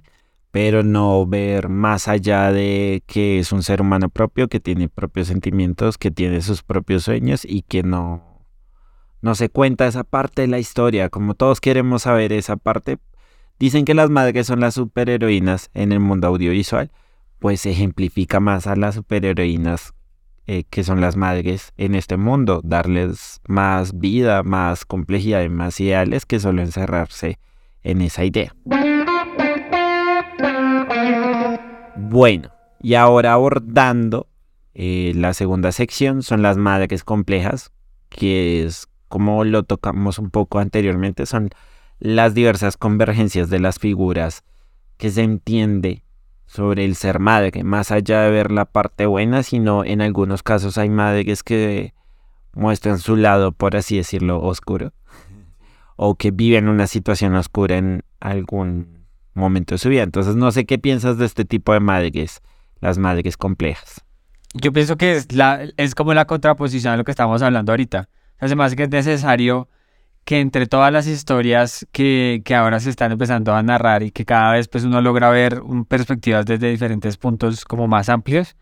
pero 0.56 0.82
no 0.82 1.26
ver 1.26 1.68
más 1.68 2.08
allá 2.08 2.50
de 2.50 3.02
que 3.06 3.38
es 3.38 3.52
un 3.52 3.62
ser 3.62 3.82
humano 3.82 4.08
propio, 4.08 4.48
que 4.48 4.58
tiene 4.58 4.88
propios 4.88 5.26
sentimientos, 5.26 5.98
que 5.98 6.10
tiene 6.10 6.40
sus 6.40 6.62
propios 6.62 7.02
sueños 7.02 7.44
y 7.44 7.60
que 7.60 7.82
no, 7.82 8.42
no 9.20 9.34
se 9.34 9.50
cuenta 9.50 9.86
esa 9.86 10.02
parte 10.02 10.40
de 10.40 10.48
la 10.48 10.58
historia, 10.58 11.10
como 11.10 11.34
todos 11.34 11.60
queremos 11.60 12.04
saber 12.04 12.32
esa 12.32 12.56
parte, 12.56 12.96
Dicen 13.58 13.84
que 13.84 13.92
las 13.92 14.08
madres 14.08 14.46
son 14.46 14.60
las 14.60 14.74
superheroínas 14.74 15.70
en 15.74 15.92
el 15.92 16.00
mundo 16.00 16.26
audiovisual, 16.28 16.90
pues 17.38 17.66
ejemplifica 17.66 18.40
más 18.40 18.66
a 18.66 18.76
las 18.76 18.94
superheroínas 18.94 19.92
eh, 20.46 20.64
que 20.68 20.84
son 20.84 21.02
las 21.02 21.16
madres 21.16 21.74
en 21.76 21.94
este 21.94 22.16
mundo, 22.16 22.62
darles 22.64 23.40
más 23.46 23.98
vida, 23.98 24.42
más 24.42 24.86
complejidad 24.86 25.42
y 25.42 25.50
más 25.50 25.80
ideales 25.80 26.24
que 26.24 26.40
solo 26.40 26.62
encerrarse 26.62 27.38
en 27.82 28.00
esa 28.00 28.24
idea. 28.24 28.54
Bueno, 32.08 32.50
y 32.80 32.94
ahora 32.94 33.32
abordando 33.32 34.28
eh, 34.74 35.12
la 35.16 35.34
segunda 35.34 35.72
sección 35.72 36.22
son 36.22 36.40
las 36.40 36.56
madres 36.56 37.02
complejas, 37.02 37.72
que 38.08 38.64
es 38.64 38.86
como 39.08 39.42
lo 39.42 39.64
tocamos 39.64 40.20
un 40.20 40.30
poco 40.30 40.60
anteriormente, 40.60 41.26
son 41.26 41.50
las 41.98 42.32
diversas 42.32 42.76
convergencias 42.76 43.50
de 43.50 43.58
las 43.58 43.80
figuras 43.80 44.44
que 44.98 45.10
se 45.10 45.24
entiende 45.24 46.04
sobre 46.46 46.84
el 46.84 46.94
ser 46.94 47.18
madre, 47.18 47.64
más 47.64 47.90
allá 47.90 48.22
de 48.22 48.30
ver 48.30 48.52
la 48.52 48.66
parte 48.66 49.06
buena, 49.06 49.42
sino 49.42 49.84
en 49.84 50.00
algunos 50.00 50.44
casos 50.44 50.78
hay 50.78 50.88
madres 50.88 51.42
que 51.42 51.92
muestran 52.52 53.00
su 53.00 53.16
lado, 53.16 53.50
por 53.50 53.74
así 53.74 53.96
decirlo, 53.96 54.40
oscuro, 54.40 54.92
o 55.96 56.14
que 56.14 56.30
viven 56.30 56.68
una 56.68 56.86
situación 56.86 57.34
oscura 57.34 57.78
en 57.78 58.04
algún 58.20 58.95
momento 59.36 59.74
de 59.74 59.78
su 59.78 59.88
vida. 59.88 60.02
Entonces 60.02 60.36
no 60.36 60.50
sé 60.50 60.66
qué 60.66 60.78
piensas 60.78 61.18
de 61.18 61.26
este 61.26 61.44
tipo 61.44 61.72
de 61.72 61.80
madres, 61.80 62.42
las 62.80 62.98
madres 62.98 63.36
complejas. 63.36 64.04
Yo 64.54 64.72
pienso 64.72 64.96
que 64.96 65.22
es, 65.76 65.94
como 65.94 66.14
la 66.14 66.26
contraposición 66.26 66.94
a 66.94 66.96
lo 66.96 67.04
que 67.04 67.10
estamos 67.10 67.42
hablando 67.42 67.72
ahorita. 67.72 68.08
Además 68.38 68.74
que 68.74 68.84
es 68.84 68.90
necesario 68.90 69.68
que 70.24 70.40
entre 70.40 70.66
todas 70.66 70.92
las 70.92 71.06
historias 71.06 71.86
que, 71.92 72.42
ahora 72.56 72.80
se 72.80 72.90
están 72.90 73.12
empezando 73.12 73.54
a 73.54 73.62
narrar 73.62 74.02
y 74.02 74.10
que 74.10 74.24
cada 74.24 74.52
vez 74.52 74.66
pues 74.66 74.84
uno 74.84 75.00
logra 75.00 75.30
ver 75.30 75.60
perspectivas 75.88 76.44
desde 76.46 76.70
diferentes 76.70 77.16
puntos 77.16 77.64
como 77.64 77.86
más 77.86 78.08
amplios, 78.08 78.56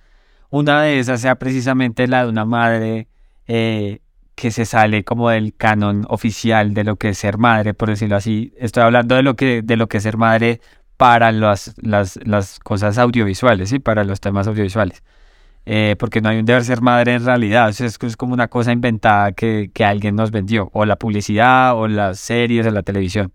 una 0.50 0.82
de 0.82 0.98
esas 0.98 1.20
sea 1.20 1.36
precisamente 1.36 2.06
la 2.06 2.24
de 2.24 2.28
una 2.28 2.44
madre 2.44 3.08
eh, 3.46 4.00
que 4.34 4.50
se 4.50 4.64
sale 4.64 5.04
como 5.04 5.30
del 5.30 5.54
canon 5.54 6.04
oficial 6.08 6.74
de 6.74 6.84
lo 6.84 6.96
que 6.96 7.10
es 7.10 7.18
ser 7.18 7.38
madre, 7.38 7.74
por 7.74 7.88
decirlo 7.88 8.16
así. 8.16 8.52
Estoy 8.58 8.82
hablando 8.82 9.14
de 9.14 9.22
lo 9.22 9.36
que, 9.36 9.62
de 9.62 9.76
lo 9.76 9.88
que 9.88 9.98
es 9.98 10.02
ser 10.02 10.16
madre 10.16 10.60
para 10.96 11.32
las, 11.32 11.74
las, 11.80 12.18
las 12.24 12.58
cosas 12.60 12.98
audiovisuales, 12.98 13.70
¿sí? 13.70 13.78
para 13.78 14.04
los 14.04 14.20
temas 14.20 14.46
audiovisuales. 14.46 15.02
Eh, 15.66 15.96
porque 15.98 16.20
no 16.20 16.28
hay 16.28 16.38
un 16.38 16.44
deber 16.44 16.62
ser 16.64 16.82
madre 16.82 17.14
en 17.14 17.24
realidad, 17.24 17.70
es, 17.70 17.80
es 17.80 18.16
como 18.16 18.34
una 18.34 18.48
cosa 18.48 18.70
inventada 18.72 19.32
que, 19.32 19.70
que, 19.72 19.84
alguien 19.84 20.14
nos 20.14 20.30
vendió, 20.30 20.68
o 20.74 20.84
la 20.84 20.96
publicidad, 20.96 21.74
o 21.74 21.88
las 21.88 22.18
series, 22.18 22.66
o 22.66 22.70
la 22.70 22.82
televisión. 22.82 23.32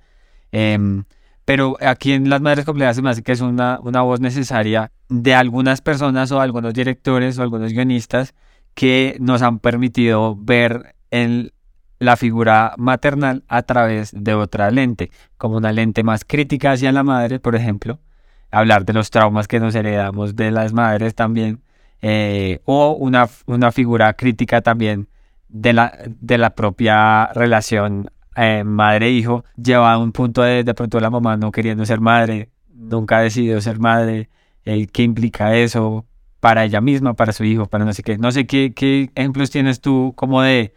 Em, 0.51 1.05
pero 1.45 1.77
aquí 1.81 2.13
en 2.13 2.29
Las 2.29 2.41
Madres 2.41 2.65
Complejas 2.65 2.95
se 2.95 3.01
me 3.01 3.09
hace 3.09 3.23
que 3.23 3.31
es 3.31 3.41
una, 3.41 3.79
una 3.81 4.03
voz 4.03 4.19
necesaria 4.19 4.91
de 5.09 5.33
algunas 5.33 5.81
personas 5.81 6.31
o 6.31 6.39
algunos 6.39 6.73
directores 6.75 7.39
o 7.39 7.41
algunos 7.41 7.73
guionistas 7.73 8.35
que 8.73 9.17
nos 9.19 9.41
han 9.41 9.59
permitido 9.59 10.35
ver 10.35 10.95
en 11.11 11.51
la 11.99 12.15
figura 12.15 12.73
maternal 12.77 13.43
a 13.47 13.63
través 13.63 14.11
de 14.15 14.33
otra 14.33 14.71
lente, 14.71 15.11
como 15.37 15.57
una 15.57 15.71
lente 15.71 16.03
más 16.03 16.23
crítica 16.25 16.71
hacia 16.71 16.91
la 16.91 17.03
madre, 17.03 17.39
por 17.39 17.55
ejemplo, 17.55 17.99
hablar 18.51 18.85
de 18.85 18.93
los 18.93 19.09
traumas 19.11 19.47
que 19.47 19.59
nos 19.59 19.75
heredamos 19.75 20.35
de 20.35 20.51
las 20.51 20.73
madres 20.73 21.13
también, 21.13 21.61
eh, 22.01 22.61
o 22.65 22.91
una, 22.91 23.27
una, 23.45 23.71
figura 23.73 24.13
crítica 24.13 24.61
también 24.61 25.09
de 25.49 25.73
la, 25.73 25.99
de 26.07 26.37
la 26.37 26.51
propia 26.51 27.27
relación 27.33 28.09
eh, 28.37 28.63
madre-hijo, 28.63 29.43
lleva 29.61 29.91
a 29.91 29.97
un 29.97 30.13
punto 30.13 30.41
de, 30.41 30.63
de 30.63 30.73
pronto 30.73 30.99
la 31.01 31.09
mamá 31.09 31.35
no 31.35 31.51
queriendo 31.51 31.85
ser 31.85 31.99
madre, 31.99 32.49
nunca 32.73 33.17
ha 33.17 33.21
decidido 33.21 33.59
ser 33.59 33.79
madre, 33.79 34.29
eh, 34.63 34.87
qué 34.87 35.03
implica 35.03 35.55
eso 35.55 36.05
para 36.39 36.65
ella 36.65 36.81
misma, 36.81 37.13
para 37.13 37.33
su 37.33 37.43
hijo, 37.43 37.65
para 37.65 37.85
no 37.85 37.93
sé 37.93 38.03
qué. 38.03 38.17
No 38.17 38.31
sé 38.31 38.47
qué, 38.47 38.73
qué 38.75 39.09
ejemplos 39.15 39.49
tienes 39.49 39.81
tú 39.81 40.13
como 40.15 40.41
de, 40.41 40.73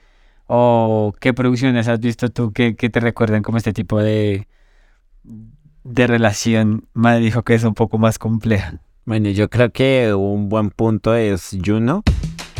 o 0.46 1.14
qué 1.20 1.32
producciones 1.32 1.88
has 1.88 2.00
visto 2.00 2.30
tú 2.30 2.52
que, 2.52 2.76
que 2.76 2.90
te 2.90 3.00
recuerden 3.00 3.42
como 3.42 3.58
este 3.58 3.72
tipo 3.72 4.00
de, 4.00 4.48
de 5.84 6.06
relación 6.06 6.86
madre-hijo 6.94 7.42
que 7.42 7.54
es 7.54 7.64
un 7.64 7.74
poco 7.74 7.98
más 7.98 8.18
compleja. 8.18 8.80
Bueno, 9.04 9.30
yo 9.30 9.50
creo 9.50 9.72
que 9.72 10.14
un 10.14 10.48
buen 10.48 10.70
punto 10.70 11.14
es 11.14 11.56
Juno, 11.64 12.02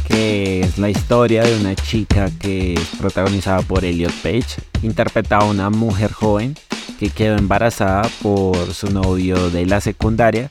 que 0.09 0.61
es 0.61 0.79
la 0.79 0.91
historia 0.91 1.45
de 1.45 1.61
una 1.61 1.75
chica 1.77 2.29
que 2.41 2.75
es 2.75 2.97
protagonizada 2.99 3.63
por 3.63 3.85
Elliot 3.85 4.13
Page, 4.23 4.61
interpreta 4.83 5.39
a 5.39 5.45
una 5.45 5.71
mujer 5.71 6.13
joven 6.13 6.55
que 6.99 7.11
quedó 7.11 7.37
embarazada 7.37 8.09
por 8.23 8.57
su 8.75 8.91
novio 8.91 9.51
de 9.51 9.67
la 9.67 9.81
secundaria 9.81 10.49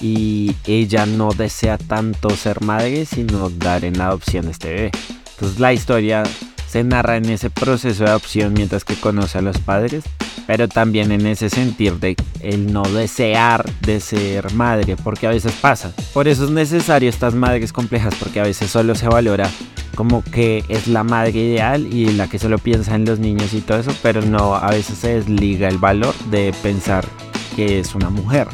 y 0.00 0.54
ella 0.66 1.06
no 1.06 1.30
desea 1.32 1.78
tanto 1.78 2.30
ser 2.30 2.62
madre 2.62 3.06
sino 3.06 3.50
dar 3.50 3.84
en 3.84 4.00
adopción 4.00 4.48
a 4.48 4.50
este 4.50 4.68
bebé. 4.68 4.90
Entonces 5.32 5.58
la 5.60 5.72
historia 5.72 6.22
se 6.68 6.84
narra 6.84 7.16
en 7.16 7.28
ese 7.28 7.50
proceso 7.50 8.04
de 8.04 8.10
adopción 8.10 8.52
mientras 8.52 8.84
que 8.84 8.94
conoce 8.94 9.38
a 9.38 9.42
los 9.42 9.58
padres 9.58 10.04
pero 10.50 10.66
también 10.66 11.12
en 11.12 11.26
ese 11.26 11.48
sentir 11.48 12.00
de 12.00 12.16
el 12.40 12.72
no 12.72 12.82
desear 12.82 13.64
de 13.82 14.00
ser 14.00 14.52
madre, 14.52 14.96
porque 14.96 15.28
a 15.28 15.30
veces 15.30 15.52
pasa. 15.52 15.92
Por 16.12 16.26
eso 16.26 16.44
es 16.44 16.50
necesario 16.50 17.08
estas 17.08 17.34
madres 17.36 17.72
complejas, 17.72 18.16
porque 18.18 18.40
a 18.40 18.42
veces 18.42 18.68
solo 18.68 18.96
se 18.96 19.06
valora 19.06 19.48
como 19.94 20.24
que 20.24 20.64
es 20.68 20.88
la 20.88 21.04
madre 21.04 21.38
ideal 21.38 21.86
y 21.86 22.06
la 22.06 22.28
que 22.28 22.40
solo 22.40 22.58
piensa 22.58 22.96
en 22.96 23.04
los 23.04 23.20
niños 23.20 23.54
y 23.54 23.60
todo 23.60 23.78
eso, 23.78 23.94
pero 24.02 24.22
no, 24.22 24.56
a 24.56 24.70
veces 24.70 24.98
se 24.98 25.14
desliga 25.14 25.68
el 25.68 25.78
valor 25.78 26.16
de 26.32 26.52
pensar 26.64 27.06
que 27.54 27.78
es 27.78 27.94
una 27.94 28.10
mujer, 28.10 28.48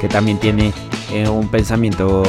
que 0.00 0.08
también 0.08 0.38
tiene 0.38 0.72
eh, 1.12 1.28
un 1.28 1.48
pensamiento 1.48 2.22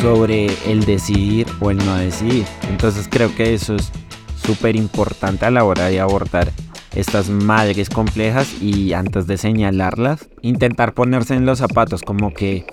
sobre 0.00 0.46
el 0.70 0.84
decidir 0.84 1.46
o 1.60 1.70
el 1.70 1.78
no 1.78 1.96
decidir. 1.96 2.44
Entonces 2.68 3.08
creo 3.10 3.34
que 3.34 3.54
eso 3.54 3.74
es 3.76 3.90
súper 4.36 4.76
importante 4.76 5.46
a 5.46 5.50
la 5.50 5.64
hora 5.64 5.86
de 5.86 6.00
abordar 6.00 6.52
estas 6.94 7.28
madres 7.28 7.90
complejas 7.90 8.62
y 8.62 8.94
antes 8.94 9.26
de 9.26 9.36
señalarlas, 9.36 10.28
intentar 10.40 10.94
ponerse 10.94 11.34
en 11.34 11.44
los 11.44 11.58
zapatos, 11.58 12.02
como 12.02 12.32
que 12.32 12.64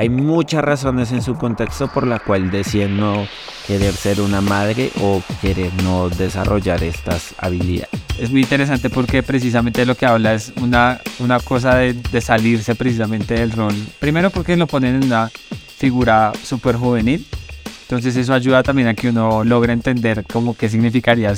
hay 0.00 0.08
muchas 0.08 0.64
razones 0.64 1.12
en 1.12 1.20
su 1.20 1.34
contexto 1.36 1.88
por 1.88 2.06
la 2.06 2.20
cual 2.20 2.50
deciden 2.50 2.96
no 2.96 3.26
querer 3.66 3.92
ser 3.92 4.22
una 4.22 4.40
madre 4.40 4.90
o 5.02 5.22
querer 5.42 5.70
no 5.82 6.08
desarrollar 6.08 6.82
estas 6.82 7.34
habilidades. 7.36 7.90
Es 8.18 8.30
muy 8.30 8.40
interesante 8.40 8.88
porque 8.88 9.22
precisamente 9.22 9.84
lo 9.84 9.94
que 9.94 10.06
habla 10.06 10.32
es 10.32 10.54
una, 10.62 11.00
una 11.18 11.38
cosa 11.38 11.74
de, 11.74 11.92
de 11.92 12.20
salirse 12.22 12.74
precisamente 12.74 13.34
del 13.34 13.52
rol. 13.52 13.74
Primero 13.98 14.30
porque 14.30 14.56
lo 14.56 14.66
ponen 14.66 14.94
en 14.96 15.04
una 15.04 15.30
figura 15.76 16.32
súper 16.42 16.76
juvenil 16.76 17.26
entonces 17.82 18.16
eso 18.16 18.32
ayuda 18.32 18.62
también 18.62 18.88
a 18.88 18.94
que 18.94 19.08
uno 19.08 19.42
logre 19.42 19.72
entender 19.74 20.24
cómo 20.32 20.56
qué 20.56 20.68
significaría 20.68 21.34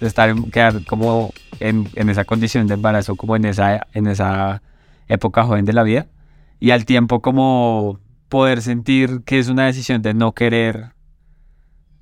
estar, 0.00 0.34
quedar 0.50 0.82
como 0.86 1.32
en, 1.60 1.88
en, 1.94 2.08
esa 2.08 2.24
condición 2.24 2.66
de 2.66 2.72
embarazo, 2.72 3.14
como 3.16 3.36
en 3.36 3.44
esa, 3.44 3.86
en 3.92 4.06
esa 4.06 4.62
época 5.08 5.44
joven 5.44 5.66
de 5.66 5.74
la 5.74 5.82
vida. 5.84 6.06
Y 6.60 6.70
al 6.70 6.84
tiempo 6.84 7.20
como 7.20 7.98
poder 8.28 8.62
sentir 8.62 9.22
que 9.24 9.38
es 9.38 9.48
una 9.48 9.66
decisión 9.66 10.02
de 10.02 10.14
no 10.14 10.32
querer, 10.32 10.92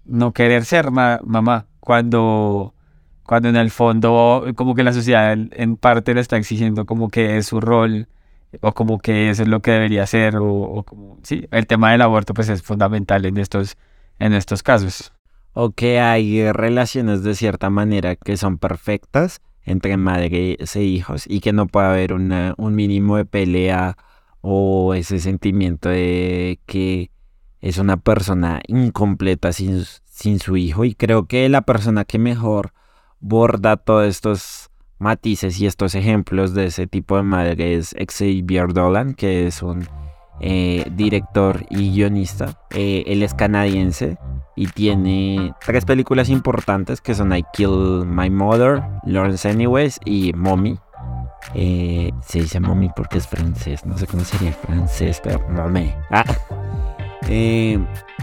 no 0.05 0.33
querer 0.33 0.65
ser 0.65 0.91
mamá, 0.91 1.67
cuando, 1.81 2.75
cuando 3.23 3.49
en 3.49 3.57
el 3.57 3.71
fondo 3.71 4.45
como 4.55 4.75
que 4.75 4.85
la 4.85 4.93
sociedad 4.93 5.33
en 5.33 5.77
parte 5.77 6.13
le 6.13 6.21
está 6.21 6.37
exigiendo 6.37 6.85
como 6.85 7.09
que 7.09 7.39
es 7.39 7.47
su 7.47 7.61
rol 7.61 8.09
o 8.61 8.73
como 8.73 8.99
que 8.99 9.31
eso 9.31 9.43
es 9.43 9.49
lo 9.49 9.61
que 9.61 9.71
debería 9.71 10.07
ser 10.07 10.37
o, 10.39 10.85
sí 11.23 11.47
el 11.51 11.67
tema 11.67 11.93
del 11.93 12.03
aborto 12.03 12.35
pues 12.35 12.49
es 12.49 12.63
fundamental 12.63 13.25
en 13.25 13.39
estos 13.39 13.77
en 14.19 14.35
estos 14.35 14.63
casos. 14.63 15.13
O 15.55 15.71
que 15.71 15.99
hay 15.99 16.53
relaciones 16.53 17.23
de 17.23 17.35
cierta 17.35 17.71
manera 17.71 18.17
que 18.17 18.37
son 18.37 18.59
perfectas 18.59 19.41
entre 19.65 19.97
madres 19.97 20.77
e 20.77 20.83
hijos 20.83 21.25
y 21.27 21.41
que 21.41 21.53
no 21.53 21.67
puede 21.67 21.87
haber 21.87 22.13
una, 22.13 22.55
un 22.59 22.75
mínimo 22.75 23.17
de 23.17 23.25
pelea 23.25 23.97
o 24.41 24.95
ese 24.95 25.19
sentimiento 25.19 25.89
de 25.89 26.61
que 26.67 27.11
es 27.61 27.79
una 27.79 27.97
persona 27.97 28.61
incompleta 28.67 29.53
sin, 29.53 29.85
sin 30.05 30.39
su 30.39 30.57
hijo 30.57 30.85
y 30.85 30.95
creo 30.95 31.27
que 31.27 31.49
la 31.49 31.63
persona 31.63 32.05
que 32.05 32.19
mejor 32.19 32.73
borda 33.21 33.77
todos 33.77 34.07
estos 34.07 34.71
matices 34.99 35.61
y 35.61 35.67
estos 35.67 35.95
ejemplos 35.95 36.55
de 36.55 36.67
ese 36.67 36.87
tipo 36.87 37.17
de 37.17 37.23
madre 37.23 37.75
es 37.75 37.95
Xavier 37.95 38.73
Dolan, 38.73 39.15
que 39.15 39.47
es 39.47 39.63
un 39.63 39.87
eh, 40.41 40.85
director 40.95 41.67
y 41.71 41.93
guionista. 41.93 42.61
Eh, 42.71 43.05
él 43.07 43.23
es 43.23 43.35
canadiense 43.35 44.19
y 44.57 44.67
tiene 44.67 45.55
tres 45.65 45.85
películas 45.85 46.29
importantes 46.29 47.01
que 47.01 47.15
son 47.15 47.35
I 47.35 47.45
Kill 47.53 48.05
My 48.07 48.31
Mother, 48.31 48.83
Lawrence 49.05 49.49
Anyways 49.49 50.01
y 50.05 50.33
Mommy. 50.35 50.79
Eh, 51.55 52.13
se 52.27 52.41
dice 52.41 52.61
Mommy 52.61 52.91
porque 52.95 53.19
es 53.19 53.27
francés, 53.27 53.85
no 53.87 53.97
sé 53.97 54.07
cómo 54.07 54.25
sería 54.25 54.53
francés, 54.53 55.21
pero 55.23 55.41
me. 55.69 55.97
Ah. 56.11 56.25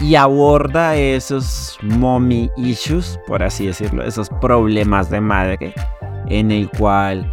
y 0.01 0.15
aborda 0.15 0.95
esos 0.95 1.77
mommy 1.81 2.49
issues, 2.57 3.19
por 3.27 3.43
así 3.43 3.67
decirlo, 3.67 4.03
esos 4.03 4.29
problemas 4.29 5.09
de 5.09 5.21
madre 5.21 5.73
en 6.27 6.51
el 6.51 6.69
cual 6.69 7.31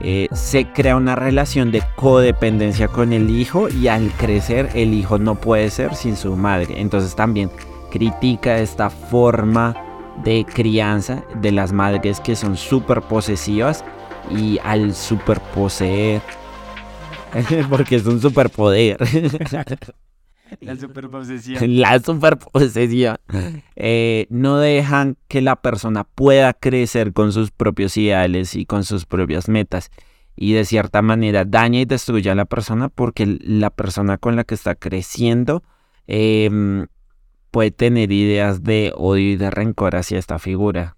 eh, 0.00 0.28
se 0.32 0.66
crea 0.66 0.96
una 0.96 1.16
relación 1.16 1.70
de 1.72 1.82
codependencia 1.96 2.88
con 2.88 3.12
el 3.12 3.30
hijo 3.30 3.68
y 3.68 3.88
al 3.88 4.10
crecer 4.12 4.70
el 4.74 4.94
hijo 4.94 5.18
no 5.18 5.34
puede 5.34 5.70
ser 5.70 5.94
sin 5.94 6.16
su 6.16 6.36
madre. 6.36 6.80
Entonces 6.80 7.14
también 7.16 7.50
critica 7.90 8.58
esta 8.58 8.90
forma 8.90 9.74
de 10.22 10.44
crianza 10.44 11.22
de 11.40 11.52
las 11.52 11.72
madres 11.72 12.20
que 12.20 12.36
son 12.36 12.56
súper 12.56 13.02
posesivas 13.02 13.84
y 14.30 14.58
al 14.62 14.94
superposeer, 14.94 16.22
porque 17.70 17.96
es 17.96 18.06
un 18.06 18.20
superpoder. 18.20 18.98
La 20.60 20.76
superposesión. 20.76 21.58
La 21.80 22.00
superposesión. 22.00 23.18
Eh, 23.76 24.26
no 24.30 24.58
dejan 24.58 25.16
que 25.28 25.40
la 25.40 25.56
persona 25.56 26.04
pueda 26.04 26.52
crecer 26.54 27.12
con 27.12 27.32
sus 27.32 27.50
propios 27.50 27.96
ideales 27.96 28.54
y 28.54 28.66
con 28.66 28.84
sus 28.84 29.06
propias 29.06 29.48
metas. 29.48 29.90
Y 30.36 30.52
de 30.52 30.64
cierta 30.64 31.02
manera 31.02 31.44
daña 31.44 31.80
y 31.80 31.84
destruye 31.84 32.30
a 32.30 32.34
la 32.34 32.44
persona 32.44 32.88
porque 32.88 33.38
la 33.40 33.70
persona 33.70 34.18
con 34.18 34.36
la 34.36 34.44
que 34.44 34.54
está 34.54 34.76
creciendo 34.76 35.64
em, 36.06 36.86
puede 37.50 37.72
tener 37.72 38.12
ideas 38.12 38.62
de 38.62 38.92
odio 38.96 39.32
y 39.32 39.36
de 39.36 39.50
rencor 39.50 39.96
hacia 39.96 40.18
esta 40.18 40.38
figura. 40.38 40.96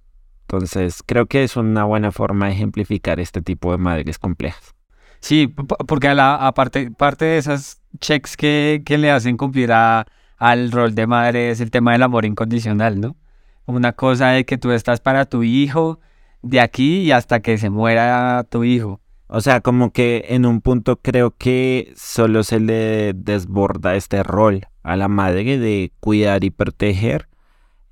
Entonces 0.52 1.04
creo 1.06 1.26
que 1.26 1.44
es 1.44 1.56
una 1.56 1.84
buena 1.84 2.10
forma 2.10 2.46
de 2.46 2.54
ejemplificar 2.54 3.20
este 3.20 3.40
tipo 3.40 3.70
de 3.70 3.78
madres 3.78 4.18
complejas. 4.18 4.74
Sí, 5.20 5.54
porque 5.86 6.08
a 6.08 6.14
la, 6.14 6.34
aparte 6.34 6.90
parte 6.90 7.24
de 7.24 7.38
esas 7.38 7.80
checks 8.00 8.36
que, 8.36 8.82
que 8.84 8.98
le 8.98 9.12
hacen 9.12 9.36
cumplir 9.36 9.70
a, 9.70 10.06
al 10.38 10.72
rol 10.72 10.96
de 10.96 11.06
madre 11.06 11.50
es 11.50 11.60
el 11.60 11.70
tema 11.70 11.92
del 11.92 12.02
amor 12.02 12.24
incondicional, 12.24 13.00
¿no? 13.00 13.16
Una 13.64 13.92
cosa 13.92 14.30
de 14.30 14.44
que 14.44 14.58
tú 14.58 14.72
estás 14.72 14.98
para 15.00 15.24
tu 15.26 15.44
hijo 15.44 16.00
de 16.42 16.58
aquí 16.58 17.02
y 17.02 17.12
hasta 17.12 17.38
que 17.38 17.56
se 17.56 17.70
muera 17.70 18.44
tu 18.50 18.64
hijo. 18.64 19.00
O 19.28 19.40
sea, 19.40 19.60
como 19.60 19.92
que 19.92 20.24
en 20.30 20.46
un 20.46 20.60
punto 20.62 20.96
creo 20.96 21.36
que 21.36 21.92
solo 21.94 22.42
se 22.42 22.58
le 22.58 23.12
desborda 23.14 23.94
este 23.94 24.24
rol 24.24 24.66
a 24.82 24.96
la 24.96 25.06
madre 25.06 25.58
de 25.58 25.92
cuidar 26.00 26.42
y 26.42 26.50
proteger, 26.50 27.28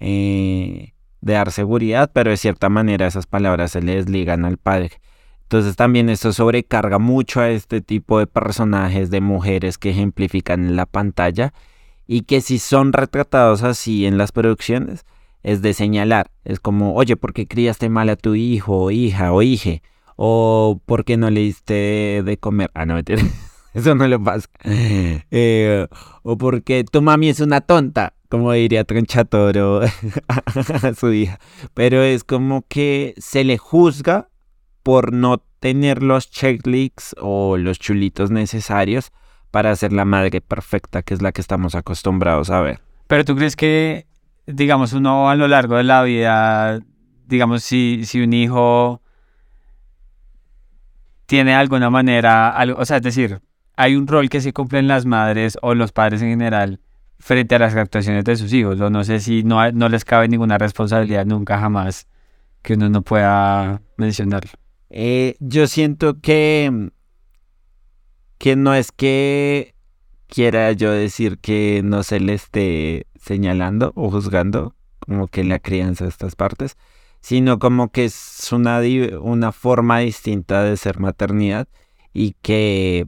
eh, 0.00 0.94
de 1.20 1.34
dar 1.34 1.50
seguridad, 1.50 2.10
pero 2.12 2.30
de 2.30 2.36
cierta 2.36 2.68
manera 2.68 3.06
esas 3.06 3.26
palabras 3.26 3.72
se 3.72 3.82
le 3.82 3.96
desligan 3.96 4.44
al 4.44 4.56
padre. 4.56 4.92
Entonces 5.42 5.76
también 5.76 6.10
esto 6.10 6.32
sobrecarga 6.32 6.98
mucho 6.98 7.40
a 7.40 7.48
este 7.48 7.80
tipo 7.80 8.18
de 8.18 8.26
personajes 8.26 9.10
de 9.10 9.20
mujeres 9.20 9.78
que 9.78 9.90
ejemplifican 9.90 10.66
en 10.66 10.76
la 10.76 10.84
pantalla 10.84 11.54
y 12.06 12.22
que 12.22 12.40
si 12.40 12.58
son 12.58 12.92
retratados 12.92 13.62
así 13.62 14.06
en 14.06 14.18
las 14.18 14.32
producciones 14.32 15.06
es 15.42 15.62
de 15.62 15.72
señalar. 15.72 16.30
Es 16.44 16.60
como, 16.60 16.94
oye, 16.94 17.16
¿por 17.16 17.32
qué 17.32 17.46
criaste 17.46 17.88
mal 17.88 18.08
a 18.10 18.16
tu 18.16 18.34
hijo 18.34 18.76
o 18.76 18.90
hija 18.90 19.32
o 19.32 19.42
hije? 19.42 19.82
O 20.16 20.80
¿por 20.84 21.04
qué 21.04 21.16
no 21.16 21.30
le 21.30 21.40
diste 21.40 22.22
de 22.24 22.36
comer? 22.38 22.70
Ah, 22.74 22.84
no, 22.84 22.98
eso 23.74 23.94
no 23.94 24.06
le 24.06 24.18
pasa. 24.18 24.48
Eh, 25.30 25.86
o 26.22 26.36
porque 26.36 26.84
tu 26.84 27.02
mami 27.02 27.28
es 27.28 27.40
una 27.40 27.60
tonta, 27.60 28.14
como 28.28 28.52
diría 28.52 28.84
Tronchatoro 28.84 29.80
a 30.28 30.94
su 30.94 31.12
hija. 31.12 31.38
Pero 31.74 32.02
es 32.02 32.24
como 32.24 32.64
que 32.68 33.14
se 33.18 33.44
le 33.44 33.58
juzga 33.58 34.28
por 34.82 35.12
no 35.12 35.42
tener 35.60 36.02
los 36.02 36.30
checklists 36.30 37.14
o 37.20 37.56
los 37.56 37.78
chulitos 37.78 38.30
necesarios 38.30 39.12
para 39.50 39.74
ser 39.76 39.92
la 39.92 40.04
madre 40.04 40.40
perfecta, 40.40 41.02
que 41.02 41.14
es 41.14 41.22
la 41.22 41.32
que 41.32 41.40
estamos 41.40 41.74
acostumbrados 41.74 42.50
a 42.50 42.60
ver. 42.60 42.80
Pero 43.06 43.24
tú 43.24 43.34
crees 43.34 43.56
que, 43.56 44.06
digamos, 44.46 44.92
uno 44.92 45.30
a 45.30 45.34
lo 45.34 45.48
largo 45.48 45.76
de 45.76 45.84
la 45.84 46.02
vida, 46.02 46.80
digamos, 47.26 47.64
si, 47.64 48.02
si 48.04 48.20
un 48.20 48.34
hijo 48.34 49.00
tiene 51.26 51.54
alguna 51.54 51.90
manera, 51.90 52.54
o 52.76 52.84
sea, 52.84 52.98
es 52.98 53.02
decir, 53.02 53.40
hay 53.76 53.96
un 53.96 54.06
rol 54.06 54.28
que 54.28 54.40
se 54.40 54.52
cumplen 54.52 54.86
las 54.86 55.06
madres 55.06 55.58
o 55.62 55.74
los 55.74 55.92
padres 55.92 56.20
en 56.20 56.28
general 56.28 56.80
frente 57.18 57.54
a 57.54 57.58
las 57.58 57.74
actuaciones 57.74 58.24
de 58.24 58.36
sus 58.36 58.52
hijos, 58.52 58.80
o 58.80 58.90
no 58.90 59.04
sé 59.04 59.20
si 59.20 59.42
no, 59.42 59.70
no 59.72 59.88
les 59.88 60.04
cabe 60.04 60.28
ninguna 60.28 60.58
responsabilidad 60.58 61.26
nunca 61.26 61.58
jamás 61.58 62.06
que 62.62 62.74
uno 62.74 62.88
no 62.88 63.02
pueda 63.02 63.82
mencionarlo. 63.96 64.52
Eh, 64.90 65.36
yo 65.40 65.66
siento 65.66 66.20
que, 66.20 66.90
que 68.38 68.56
no 68.56 68.74
es 68.74 68.92
que 68.92 69.74
quiera 70.26 70.72
yo 70.72 70.90
decir 70.90 71.38
que 71.38 71.82
no 71.84 72.02
se 72.02 72.20
le 72.20 72.34
esté 72.34 73.06
señalando 73.16 73.92
o 73.94 74.10
juzgando 74.10 74.74
como 75.00 75.26
que 75.26 75.44
la 75.44 75.58
crianza 75.58 76.04
de 76.04 76.10
estas 76.10 76.36
partes, 76.36 76.76
sino 77.20 77.58
como 77.58 77.90
que 77.90 78.04
es 78.04 78.48
una, 78.52 78.80
una 79.20 79.52
forma 79.52 79.98
distinta 79.98 80.62
de 80.62 80.76
ser 80.76 81.00
maternidad 81.00 81.68
y 82.12 82.36
que 82.42 83.06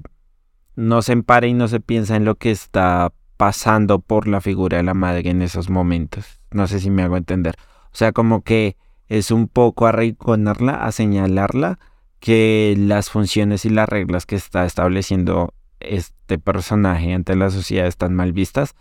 no 0.77 1.03
se 1.03 1.13
empare 1.13 1.49
y 1.49 1.55
no 1.55 1.69
se 1.69 1.81
piensa 1.81 2.17
en 2.17 2.25
lo 2.25 2.37
que 2.37 2.51
está 2.51 3.13
pasando 3.41 4.01
por 4.01 4.29
la 4.29 4.43
figura 4.43 4.77
de 4.77 4.83
la 4.83 4.93
madre 4.93 5.31
en 5.31 5.41
esos 5.41 5.71
momentos. 5.71 6.43
No 6.51 6.67
sé 6.67 6.79
si 6.79 6.91
me 6.91 7.05
hago 7.05 7.17
entender. 7.17 7.55
O 7.87 7.97
sea, 7.97 8.13
como 8.13 8.43
que 8.43 8.77
es 9.09 9.31
un 9.31 9.49
poco 9.49 9.87
arrinconarla, 9.87 10.85
a 10.85 10.93
señalarla 10.93 11.79
que 12.19 12.75
las 12.77 13.09
funciones 13.09 13.65
y 13.65 13.71
las 13.71 13.89
reglas 13.89 14.27
que 14.27 14.37
está 14.37 14.67
estableciendo 14.67 15.55
este 15.81 16.39
personaje 16.39 17.15
ante 17.15 17.35
la 17.35 17.49
sociedad 17.49 17.87
están 17.87 18.15
mal 18.15 18.35
vistas, 18.35 18.75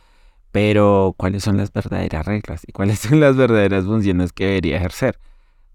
pero 0.51 1.15
¿cuáles 1.15 1.41
son 1.41 1.55
las 1.55 1.71
verdaderas 1.71 2.25
reglas 2.25 2.63
y 2.67 2.73
cuáles 2.73 2.99
son 3.07 3.21
las 3.21 3.37
verdaderas 3.37 3.85
funciones 3.85 4.33
que 4.33 4.47
debería 4.47 4.75
ejercer? 4.75 5.21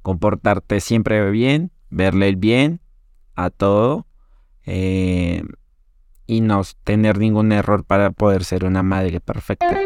Comportarte 0.03 0.81
siempre 0.81 1.31
bien, 1.31 1.73
verle 1.89 2.29
el 2.29 2.37
bien 2.37 2.83
a 3.35 3.49
todo 3.49 4.07
eh, 4.67 5.43
y 6.27 6.41
no 6.41 6.63
tener 6.85 7.19
ningún 7.19 7.53
error 7.53 7.85
para 7.85 8.11
poder 8.11 8.45
ser 8.45 8.65
una 8.65 8.83
madre 8.83 9.21
perfecta. 9.21 9.79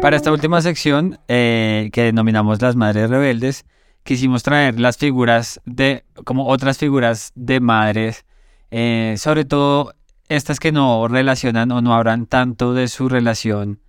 Para 0.00 0.16
esta 0.16 0.32
última 0.32 0.62
sección, 0.62 1.18
eh, 1.28 1.90
que 1.92 2.04
denominamos 2.04 2.62
las 2.62 2.74
madres 2.74 3.10
rebeldes, 3.10 3.66
quisimos 4.02 4.42
traer 4.42 4.80
las 4.80 4.96
figuras 4.96 5.60
de, 5.66 6.04
como 6.24 6.48
otras 6.48 6.78
figuras 6.78 7.32
de 7.34 7.60
madres, 7.60 8.24
eh, 8.70 9.16
sobre 9.18 9.44
todo 9.44 9.94
estas 10.28 10.58
que 10.58 10.72
no 10.72 11.06
relacionan 11.08 11.70
o 11.72 11.82
no 11.82 11.94
hablan 11.94 12.26
tanto 12.26 12.72
de 12.72 12.88
su 12.88 13.08
relación 13.10 13.80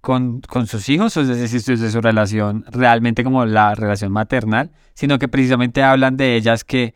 con, 0.00 0.40
con 0.42 0.66
sus 0.66 0.88
hijos, 0.88 1.16
o 1.16 1.22
es 1.22 1.28
decir, 1.28 1.78
de 1.78 1.90
su 1.90 2.00
relación 2.00 2.64
realmente 2.70 3.24
como 3.24 3.44
la 3.44 3.74
relación 3.74 4.12
maternal, 4.12 4.70
sino 4.94 5.18
que 5.18 5.28
precisamente 5.28 5.82
hablan 5.82 6.16
de 6.16 6.36
ellas 6.36 6.64
que, 6.64 6.94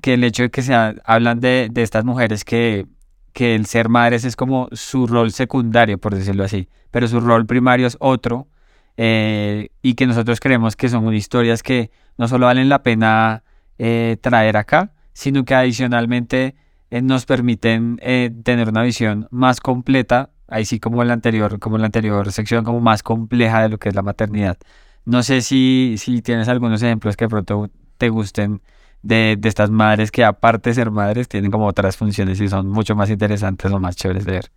que 0.00 0.14
el 0.14 0.24
hecho 0.24 0.44
de 0.44 0.50
que 0.50 0.62
se 0.62 0.74
hablan 0.74 1.40
de, 1.40 1.68
de 1.70 1.82
estas 1.82 2.04
mujeres 2.04 2.44
que 2.44 2.86
que 3.32 3.54
el 3.54 3.66
ser 3.66 3.88
madres 3.88 4.24
es 4.24 4.36
como 4.36 4.68
su 4.72 5.06
rol 5.06 5.32
secundario, 5.32 5.98
por 5.98 6.14
decirlo 6.14 6.44
así, 6.44 6.68
pero 6.90 7.08
su 7.08 7.20
rol 7.20 7.46
primario 7.46 7.86
es 7.86 7.96
otro, 8.00 8.48
eh, 8.96 9.70
y 9.80 9.94
que 9.94 10.06
nosotros 10.06 10.38
creemos 10.38 10.76
que 10.76 10.88
son 10.88 11.12
historias 11.14 11.62
que 11.62 11.90
no 12.18 12.28
solo 12.28 12.46
valen 12.46 12.68
la 12.68 12.82
pena 12.82 13.42
eh, 13.78 14.18
traer 14.20 14.56
acá, 14.56 14.92
sino 15.14 15.44
que 15.44 15.54
adicionalmente 15.54 16.54
eh, 16.90 17.00
nos 17.00 17.24
permiten 17.24 17.96
tener 18.44 18.68
una 18.68 18.82
visión 18.82 19.28
más 19.30 19.60
completa, 19.60 20.30
ahí 20.52 20.64
sí 20.64 20.78
como 20.80 21.02
en 21.02 21.08
la 21.08 21.14
anterior, 21.14 21.58
como 21.58 21.76
en 21.76 21.82
la 21.82 21.86
anterior 21.86 22.30
sección, 22.32 22.64
como 22.64 22.80
más 22.80 23.02
compleja 23.02 23.62
de 23.62 23.68
lo 23.70 23.78
que 23.78 23.88
es 23.88 23.94
la 23.94 24.02
maternidad. 24.02 24.58
No 25.04 25.22
sé 25.22 25.42
si, 25.42 25.96
si 25.98 26.22
tienes 26.22 26.48
algunos 26.48 26.82
ejemplos 26.82 27.16
que 27.16 27.24
de 27.24 27.28
pronto 27.30 27.70
te 27.98 28.08
gusten 28.08 28.62
de, 29.02 29.38
estas 29.42 29.70
madres 29.70 30.10
que 30.10 30.24
aparte 30.24 30.70
de 30.70 30.74
ser 30.74 30.90
madres 30.90 31.28
tienen 31.28 31.50
como 31.50 31.66
otras 31.66 31.96
funciones 31.96 32.40
y 32.40 32.48
son 32.48 32.68
mucho 32.68 32.94
más 32.94 33.10
interesantes 33.10 33.70
o 33.72 33.80
más 33.80 33.96
chéveres 33.96 34.24
de 34.24 34.32
ver. 34.32 34.52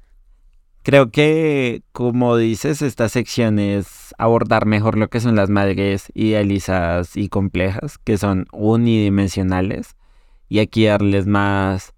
Creo 0.83 1.09
que, 1.09 1.81
como 1.91 2.37
dices, 2.37 2.83
esta 2.83 3.09
sección 3.09 3.57
es 3.57 4.13
abordar 4.19 4.67
mejor 4.67 4.99
lo 4.99 5.09
que 5.09 5.19
son 5.19 5.35
las 5.35 5.49
madres 5.49 6.11
idealizadas 6.13 7.17
y 7.17 7.27
complejas, 7.27 7.97
que 7.97 8.19
son 8.19 8.45
unidimensionales, 8.51 9.95
y 10.47 10.59
aquí 10.59 10.85
darles 10.85 11.25
más 11.25 11.93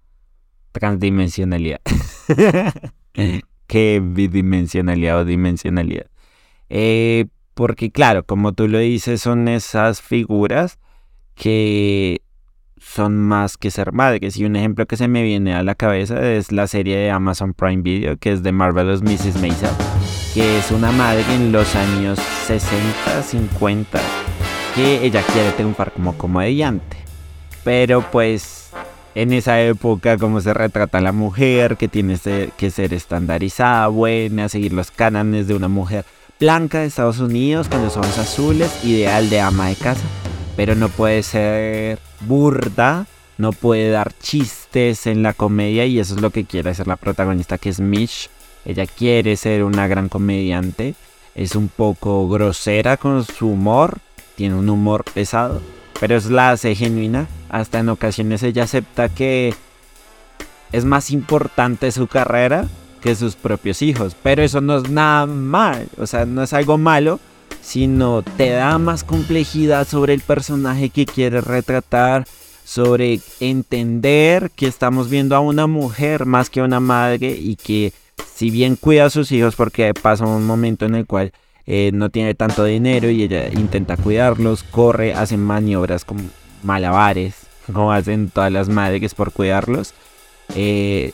transdimensionalidad 0.72 1.80
que 3.68 4.02
bidimensionalidad 4.02 5.20
o 5.20 5.24
dimensionalidad. 5.24 6.06
Eh, 6.70 7.26
porque 7.54 7.92
claro, 7.92 8.24
como 8.24 8.52
tú 8.52 8.66
lo 8.66 8.78
dices, 8.78 9.20
son 9.20 9.46
esas 9.46 10.02
figuras 10.02 10.78
que 11.34 12.22
son 12.80 13.16
más 13.16 13.56
que 13.56 13.70
ser 13.70 13.92
madres. 13.92 14.36
Y 14.36 14.44
un 14.44 14.56
ejemplo 14.56 14.86
que 14.86 14.96
se 14.96 15.08
me 15.08 15.22
viene 15.22 15.54
a 15.54 15.62
la 15.62 15.74
cabeza 15.74 16.20
es 16.32 16.52
la 16.52 16.66
serie 16.66 16.96
de 16.96 17.10
Amazon 17.10 17.54
Prime 17.54 17.82
Video, 17.82 18.16
que 18.16 18.32
es 18.32 18.42
de 18.42 18.52
Marvelous 18.52 19.02
Mrs. 19.02 19.40
Maisel, 19.40 19.70
que 20.34 20.58
es 20.58 20.70
una 20.70 20.90
madre 20.92 21.24
en 21.34 21.52
los 21.52 21.74
años 21.76 22.18
60, 22.46 23.22
50, 23.22 24.00
que 24.74 25.04
ella 25.04 25.22
quiere 25.32 25.50
triunfar 25.52 25.92
como 25.92 26.16
comediante. 26.16 26.96
Pero 27.64 28.02
pues 28.10 28.67
en 29.14 29.32
esa 29.32 29.60
época, 29.60 30.18
como 30.18 30.40
se 30.40 30.54
retrata 30.54 30.98
a 30.98 31.02
la 31.02 31.12
mujer, 31.12 31.76
que 31.76 31.88
tiene 31.88 32.18
que 32.56 32.70
ser 32.70 32.94
estandarizada, 32.94 33.88
buena, 33.88 34.48
seguir 34.48 34.72
los 34.72 34.90
cánones 34.90 35.48
de 35.48 35.54
una 35.54 35.68
mujer 35.68 36.04
blanca 36.40 36.80
de 36.80 36.86
Estados 36.86 37.18
Unidos 37.18 37.68
con 37.68 37.82
los 37.82 37.96
ojos 37.96 38.16
azules, 38.18 38.84
ideal 38.84 39.28
de 39.28 39.40
ama 39.40 39.68
de 39.68 39.74
casa 39.74 40.04
pero 40.58 40.74
no 40.74 40.88
puede 40.88 41.22
ser 41.22 42.00
burda, 42.22 43.06
no 43.36 43.52
puede 43.52 43.90
dar 43.90 44.12
chistes 44.18 45.06
en 45.06 45.22
la 45.22 45.32
comedia 45.32 45.86
y 45.86 46.00
eso 46.00 46.16
es 46.16 46.20
lo 46.20 46.30
que 46.30 46.46
quiere 46.46 46.70
hacer 46.70 46.88
la 46.88 46.96
protagonista 46.96 47.58
que 47.58 47.68
es 47.68 47.78
Mish. 47.78 48.28
Ella 48.64 48.84
quiere 48.86 49.36
ser 49.36 49.62
una 49.62 49.86
gran 49.86 50.08
comediante, 50.08 50.96
es 51.36 51.54
un 51.54 51.68
poco 51.68 52.28
grosera 52.28 52.96
con 52.96 53.24
su 53.24 53.50
humor, 53.50 53.98
tiene 54.34 54.56
un 54.56 54.68
humor 54.68 55.04
pesado, 55.04 55.62
pero 56.00 56.16
es 56.16 56.26
la 56.26 56.50
hace 56.50 56.74
genuina. 56.74 57.28
Hasta 57.48 57.78
en 57.78 57.88
ocasiones 57.88 58.42
ella 58.42 58.64
acepta 58.64 59.08
que 59.08 59.54
es 60.72 60.84
más 60.84 61.10
importante 61.10 61.90
su 61.92 62.06
carrera 62.06 62.68
que 63.00 63.14
sus 63.14 63.36
propios 63.36 63.80
hijos, 63.82 64.16
pero 64.22 64.42
eso 64.42 64.60
no 64.60 64.78
es 64.78 64.90
nada 64.90 65.26
mal, 65.26 65.88
o 65.98 66.06
sea, 66.06 66.26
no 66.26 66.42
es 66.42 66.52
algo 66.52 66.78
malo 66.78 67.20
sino 67.60 68.22
te 68.22 68.50
da 68.50 68.78
más 68.78 69.04
complejidad 69.04 69.86
sobre 69.86 70.14
el 70.14 70.20
personaje 70.20 70.90
que 70.90 71.06
quieres 71.06 71.44
retratar, 71.44 72.26
sobre 72.64 73.20
entender 73.40 74.50
que 74.54 74.66
estamos 74.66 75.08
viendo 75.08 75.36
a 75.36 75.40
una 75.40 75.66
mujer 75.66 76.26
más 76.26 76.50
que 76.50 76.60
a 76.60 76.64
una 76.64 76.80
madre 76.80 77.30
y 77.30 77.56
que 77.56 77.92
si 78.34 78.50
bien 78.50 78.76
cuida 78.76 79.06
a 79.06 79.10
sus 79.10 79.32
hijos 79.32 79.56
porque 79.56 79.92
pasa 79.94 80.26
un 80.26 80.46
momento 80.46 80.86
en 80.86 80.94
el 80.94 81.06
cual 81.06 81.32
eh, 81.66 81.90
no 81.92 82.10
tiene 82.10 82.34
tanto 82.34 82.64
dinero 82.64 83.10
y 83.10 83.22
ella 83.22 83.48
intenta 83.48 83.96
cuidarlos, 83.96 84.62
corre, 84.62 85.14
hace 85.14 85.36
maniobras 85.36 86.04
como 86.04 86.22
malabares, 86.62 87.34
como 87.66 87.92
hacen 87.92 88.30
todas 88.30 88.52
las 88.52 88.68
madres 88.68 89.14
por 89.14 89.32
cuidarlos, 89.32 89.94
eh, 90.54 91.12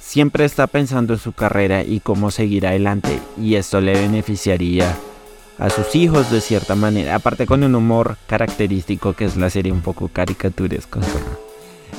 siempre 0.00 0.44
está 0.44 0.66
pensando 0.66 1.14
en 1.14 1.18
su 1.20 1.32
carrera 1.32 1.82
y 1.82 2.00
cómo 2.00 2.30
seguir 2.30 2.66
adelante 2.66 3.20
y 3.40 3.54
esto 3.54 3.80
le 3.80 3.92
beneficiaría 3.92 4.96
a 5.58 5.70
sus 5.70 5.94
hijos 5.94 6.30
de 6.30 6.40
cierta 6.40 6.74
manera, 6.74 7.16
aparte 7.16 7.46
con 7.46 7.62
un 7.64 7.74
humor 7.74 8.16
característico 8.26 9.12
que 9.12 9.24
es 9.24 9.36
la 9.36 9.50
serie 9.50 9.72
un 9.72 9.82
poco 9.82 10.08
caricaturesco. 10.08 11.00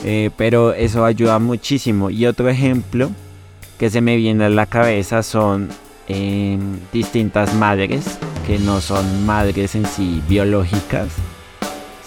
Eh, 0.04 0.32
pero 0.38 0.74
eso 0.74 1.06
ayuda 1.06 1.40
muchísimo. 1.40 2.10
Y 2.10 2.26
otro 2.26 2.50
ejemplo 2.50 3.10
que 3.78 3.90
se 3.90 4.02
me 4.02 4.16
viene 4.16 4.46
a 4.46 4.50
la 4.50 4.66
cabeza 4.66 5.24
son 5.24 5.70
em, 6.08 6.80
distintas 6.92 7.54
madres 7.54 8.18
que 8.48 8.60
no 8.60 8.82
son 8.82 9.26
madres 9.26 9.76
en 9.76 9.86
sí 9.86 10.22
biológicas, 10.28 11.10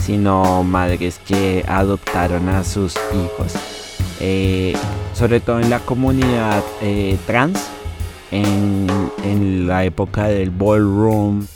sino 0.04 0.64
madres 0.64 1.20
que 1.26 1.64
adoptaron 1.68 2.48
a 2.48 2.64
sus 2.64 2.94
hijos. 3.14 3.54
Eh, 4.20 4.74
sobre 5.14 5.40
todo 5.40 5.60
en 5.60 5.70
la 5.70 5.80
comunidad 5.80 6.62
eh, 6.80 7.18
trans, 7.26 7.68
en, 8.30 9.66
la 9.66 9.84
época 9.84 10.26
del 10.26 10.50
ballroom. 10.50 11.46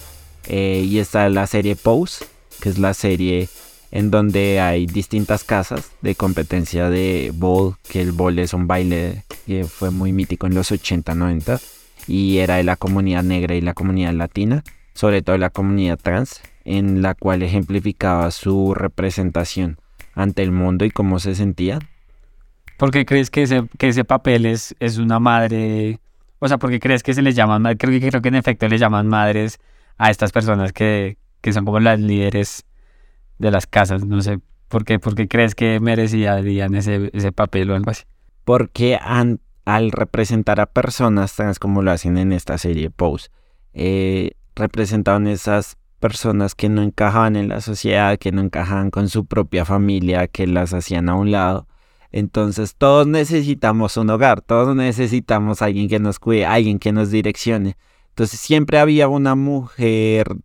Eh, 0.49 0.87
y 0.87 0.99
está 0.99 1.29
la 1.29 1.47
serie 1.47 1.75
Pose, 1.75 2.25
que 2.61 2.69
es 2.69 2.79
la 2.79 2.95
serie 2.95 3.49
en 3.91 4.11
donde 4.11 4.61
hay 4.61 4.87
distintas 4.87 5.43
casas 5.43 5.91
de 6.03 6.15
competencia 6.15 6.89
de 6.89 7.33
ball, 7.35 7.75
que 7.89 8.01
el 8.01 8.13
ball 8.13 8.39
es 8.39 8.53
un 8.53 8.67
baile 8.67 9.25
que 9.47 9.65
fue 9.65 9.91
muy 9.91 10.13
mítico 10.13 10.47
en 10.47 10.55
los 10.55 10.71
80, 10.71 11.15
90 11.15 11.61
y 12.07 12.39
era 12.39 12.57
de 12.57 12.65
la 12.65 12.77
comunidad 12.77 13.23
negra 13.23 13.55
y 13.55 13.61
la 13.61 13.75
comunidad 13.75 14.13
latina, 14.13 14.65
sobre 14.95 15.23
todo 15.23 15.39
la 15.39 15.51
comunidad 15.51 15.99
trans, 16.01 16.41
en 16.67 17.01
la 17.01 17.15
cual 17.15 17.43
ejemplificaba 17.43 18.31
su 18.31 18.75
representación 18.75 19.79
ante 20.15 20.43
el 20.43 20.53
mundo 20.53 20.85
y 20.85 20.91
cómo 20.91 21.19
se 21.19 21.35
sentía. 21.35 21.79
¿Por 22.77 22.91
qué 22.91 23.07
crees 23.07 23.31
que 23.31 23.43
ese, 23.43 23.67
que 23.79 23.89
ese 23.89 24.05
papel 24.05 24.45
es, 24.45 24.77
es 24.81 24.99
una 24.99 25.19
madre 25.19 26.01
o 26.39 26.49
sea, 26.49 26.59
porque 26.59 26.81
crees 26.81 27.03
que 27.03 27.15
se 27.15 27.23
les 27.23 27.35
llaman, 27.35 27.63
creo 27.77 27.99
que, 27.99 28.09
creo 28.09 28.23
que 28.23 28.29
en 28.29 28.35
efecto 28.35 28.69
les 28.69 28.81
llaman 28.81 29.07
madres 29.07 29.59
a 29.97 30.11
estas 30.11 30.33
personas 30.33 30.73
que, 30.73 31.17
que 31.41 31.53
son 31.53 31.65
como 31.65 31.81
las 31.81 31.99
líderes 31.99 32.65
de 33.39 33.51
las 33.51 33.67
casas, 33.67 34.05
no 34.05 34.21
sé, 34.21 34.39
¿por 34.69 34.85
qué, 34.85 34.99
porque 34.99 35.29
crees 35.29 35.55
que 35.55 35.81
merecían 35.81 36.75
ese, 36.75 37.11
ese 37.13 37.33
papel 37.33 37.71
o 37.71 37.75
algo 37.75 37.91
así? 37.91 38.05
Porque 38.45 38.97
al 38.97 39.93
representar 39.93 40.61
a 40.61 40.67
personas 40.67 41.35
trans 41.35 41.59
como 41.59 41.83
lo 41.83 41.91
hacen 41.91 42.19
en 42.19 42.33
esta 42.33 42.59
serie 42.59 42.91
Pose, 42.91 43.31
eh, 43.73 44.33
representaban 44.55 45.27
esas 45.27 45.77
personas 46.07 46.55
que 46.55 46.69
no 46.69 46.83
encajaban 46.83 47.37
en 47.37 47.49
la 47.49 47.61
sociedad, 47.61 48.19
que 48.19 48.33
no 48.33 48.42
encajaban 48.42 48.90
con 48.90 49.09
su 49.09 49.27
propia 49.27 49.64
familia, 49.64 50.29
que 50.29 50.47
las 50.47 50.73
hacían 50.73 51.09
a 51.09 51.14
un 51.14 51.31
lado 51.33 51.66
entonces 52.12 52.77
todos 52.77 53.07
necesitamos 53.07 53.99
un 53.99 54.09
hogar, 54.09 54.40
todos 54.40 54.75
necesitamos 54.75 55.61
alguien 55.61 55.87
que 55.87 55.99
nos 55.99 56.19
cuide, 56.19 56.47
alguien 56.47 56.79
que 56.79 56.90
nos 56.90 57.11
direccione. 57.11 57.77
Entonces 58.09 58.40
siempre 58.40 58.79
había 58.79 59.07
una 59.07 59.35
mujer 59.35 60.37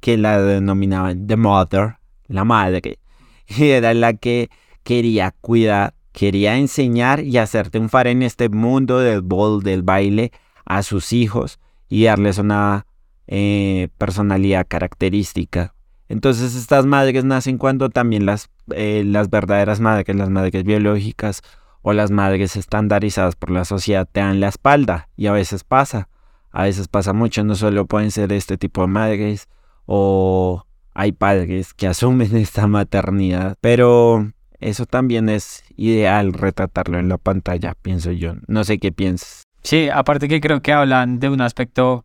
que 0.00 0.18
la 0.18 0.38
denominaban 0.42 1.26
The 1.26 1.36
Mother, 1.36 1.96
la 2.26 2.44
madre, 2.44 2.98
y 3.46 3.64
era 3.68 3.94
la 3.94 4.12
que 4.12 4.50
quería 4.82 5.34
cuidar, 5.40 5.94
quería 6.12 6.56
enseñar 6.58 7.20
y 7.20 7.38
hacer 7.38 7.70
triunfar 7.70 8.06
en 8.06 8.22
este 8.22 8.50
mundo 8.50 8.98
del 8.98 9.22
bol, 9.22 9.62
del 9.62 9.82
baile, 9.82 10.32
a 10.66 10.82
sus 10.82 11.14
hijos 11.14 11.58
y 11.88 12.04
darles 12.04 12.36
una 12.36 12.84
eh, 13.32 13.88
personalidad 13.96 14.66
característica. 14.66 15.72
Entonces 16.08 16.56
estas 16.56 16.84
madres 16.84 17.24
nacen 17.24 17.58
cuando 17.58 17.88
también 17.88 18.26
las, 18.26 18.50
eh, 18.74 19.04
las 19.06 19.30
verdaderas 19.30 19.78
madres, 19.78 20.16
las 20.16 20.30
madres 20.30 20.64
biológicas 20.64 21.42
o 21.82 21.92
las 21.92 22.10
madres 22.10 22.56
estandarizadas 22.56 23.36
por 23.36 23.52
la 23.52 23.64
sociedad 23.64 24.08
te 24.10 24.18
dan 24.18 24.40
la 24.40 24.48
espalda 24.48 25.08
y 25.16 25.28
a 25.28 25.32
veces 25.32 25.62
pasa, 25.62 26.08
a 26.50 26.64
veces 26.64 26.88
pasa 26.88 27.12
mucho, 27.12 27.44
no 27.44 27.54
solo 27.54 27.86
pueden 27.86 28.10
ser 28.10 28.32
este 28.32 28.58
tipo 28.58 28.80
de 28.80 28.88
madres 28.88 29.48
o 29.86 30.66
hay 30.92 31.12
padres 31.12 31.72
que 31.72 31.86
asumen 31.86 32.34
esta 32.36 32.66
maternidad, 32.66 33.56
pero 33.60 34.32
eso 34.58 34.86
también 34.86 35.28
es 35.28 35.62
ideal 35.76 36.32
retratarlo 36.32 36.98
en 36.98 37.08
la 37.08 37.16
pantalla, 37.16 37.76
pienso 37.80 38.10
yo. 38.10 38.34
No 38.48 38.64
sé 38.64 38.78
qué 38.78 38.90
piensas. 38.90 39.44
Sí, 39.62 39.88
aparte 39.88 40.26
que 40.26 40.40
creo 40.40 40.62
que 40.62 40.72
hablan 40.72 41.20
de 41.20 41.28
un 41.28 41.40
aspecto 41.40 42.04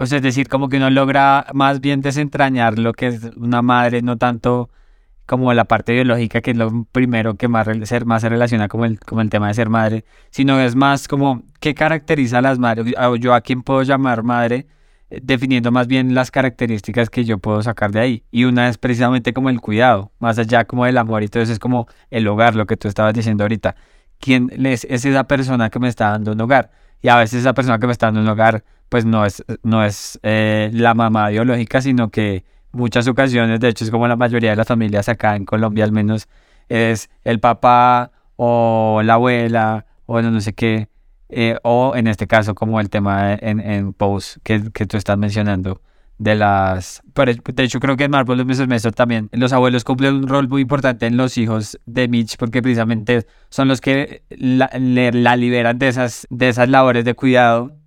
o 0.00 0.06
sea, 0.06 0.16
es 0.16 0.22
decir, 0.22 0.48
como 0.48 0.70
que 0.70 0.78
uno 0.78 0.88
logra 0.88 1.46
más 1.52 1.82
bien 1.82 2.00
desentrañar 2.00 2.78
lo 2.78 2.94
que 2.94 3.08
es 3.08 3.22
una 3.36 3.60
madre, 3.60 4.00
no 4.00 4.16
tanto 4.16 4.70
como 5.26 5.52
la 5.52 5.66
parte 5.66 5.92
biológica, 5.92 6.40
que 6.40 6.52
es 6.52 6.56
lo 6.56 6.84
primero 6.90 7.34
que 7.34 7.48
más, 7.48 7.66
se 7.86 8.28
relaciona 8.30 8.68
con 8.68 8.84
el, 8.84 8.98
el 9.18 9.30
tema 9.30 9.48
de 9.48 9.54
ser 9.54 9.68
madre, 9.68 10.06
sino 10.30 10.58
es 10.58 10.74
más 10.74 11.06
como 11.06 11.42
qué 11.60 11.74
caracteriza 11.74 12.38
a 12.38 12.40
las 12.42 12.58
madres, 12.58 12.94
yo 13.20 13.34
a 13.34 13.42
quién 13.42 13.62
puedo 13.62 13.82
llamar 13.82 14.22
madre, 14.22 14.66
eh, 15.10 15.20
definiendo 15.22 15.70
más 15.70 15.86
bien 15.86 16.14
las 16.14 16.30
características 16.30 17.10
que 17.10 17.24
yo 17.24 17.36
puedo 17.36 17.62
sacar 17.62 17.92
de 17.92 18.00
ahí. 18.00 18.24
Y 18.30 18.44
una 18.44 18.70
es 18.70 18.78
precisamente 18.78 19.34
como 19.34 19.50
el 19.50 19.60
cuidado, 19.60 20.12
más 20.18 20.38
allá 20.38 20.64
como 20.64 20.86
del 20.86 20.96
amor, 20.96 21.20
y 21.20 21.26
entonces 21.26 21.50
es 21.50 21.58
como 21.58 21.88
el 22.10 22.26
hogar, 22.26 22.56
lo 22.56 22.64
que 22.64 22.78
tú 22.78 22.88
estabas 22.88 23.12
diciendo 23.12 23.44
ahorita. 23.44 23.76
¿Quién 24.18 24.50
es 24.66 24.84
esa 24.84 25.24
persona 25.24 25.68
que 25.68 25.78
me 25.78 25.88
está 25.88 26.10
dando 26.12 26.32
un 26.32 26.40
hogar? 26.40 26.70
Y 27.02 27.08
a 27.08 27.16
veces 27.16 27.40
esa 27.40 27.52
persona 27.52 27.78
que 27.78 27.86
me 27.86 27.92
está 27.92 28.06
dando 28.06 28.22
un 28.22 28.28
hogar 28.28 28.64
pues 28.90 29.06
no 29.06 29.24
es, 29.24 29.42
no 29.62 29.82
es 29.84 30.20
eh, 30.22 30.70
la 30.74 30.94
mamá 30.94 31.30
biológica, 31.30 31.80
sino 31.80 32.10
que 32.10 32.44
muchas 32.72 33.08
ocasiones, 33.08 33.60
de 33.60 33.68
hecho 33.68 33.84
es 33.84 33.90
como 33.90 34.06
la 34.08 34.16
mayoría 34.16 34.50
de 34.50 34.56
las 34.56 34.66
familias 34.66 35.08
acá 35.08 35.36
en 35.36 35.46
Colombia 35.46 35.84
al 35.84 35.92
menos, 35.92 36.28
es 36.68 37.08
el 37.24 37.40
papá 37.40 38.10
o 38.36 39.00
la 39.04 39.14
abuela 39.14 39.86
o 40.06 40.20
no, 40.20 40.40
sé 40.40 40.52
qué, 40.54 40.88
eh, 41.28 41.56
o 41.62 41.94
en 41.94 42.08
este 42.08 42.26
caso 42.26 42.54
como 42.54 42.80
el 42.80 42.90
tema 42.90 43.34
en, 43.34 43.60
en 43.60 43.92
Post 43.92 44.38
que, 44.42 44.70
que 44.72 44.86
tú 44.86 44.96
estás 44.96 45.16
mencionando 45.16 45.80
de 46.18 46.34
las... 46.34 47.02
De 47.14 47.62
hecho, 47.62 47.80
creo 47.80 47.96
que 47.96 48.04
en 48.04 48.10
Marvel 48.10 48.44
Mr. 48.44 48.92
también 48.92 49.30
los 49.32 49.54
abuelos 49.54 49.84
cumplen 49.84 50.16
un 50.16 50.28
rol 50.28 50.48
muy 50.48 50.62
importante 50.62 51.06
en 51.06 51.16
los 51.16 51.38
hijos 51.38 51.80
de 51.86 52.08
Mitch 52.08 52.36
porque 52.36 52.60
precisamente 52.60 53.26
son 53.48 53.68
los 53.68 53.80
que 53.80 54.22
la, 54.28 54.68
la 54.74 55.36
liberan 55.36 55.78
de 55.78 55.88
esas, 55.88 56.26
de 56.28 56.50
esas 56.50 56.68
labores 56.68 57.06
de 57.06 57.14
cuidado 57.14 57.79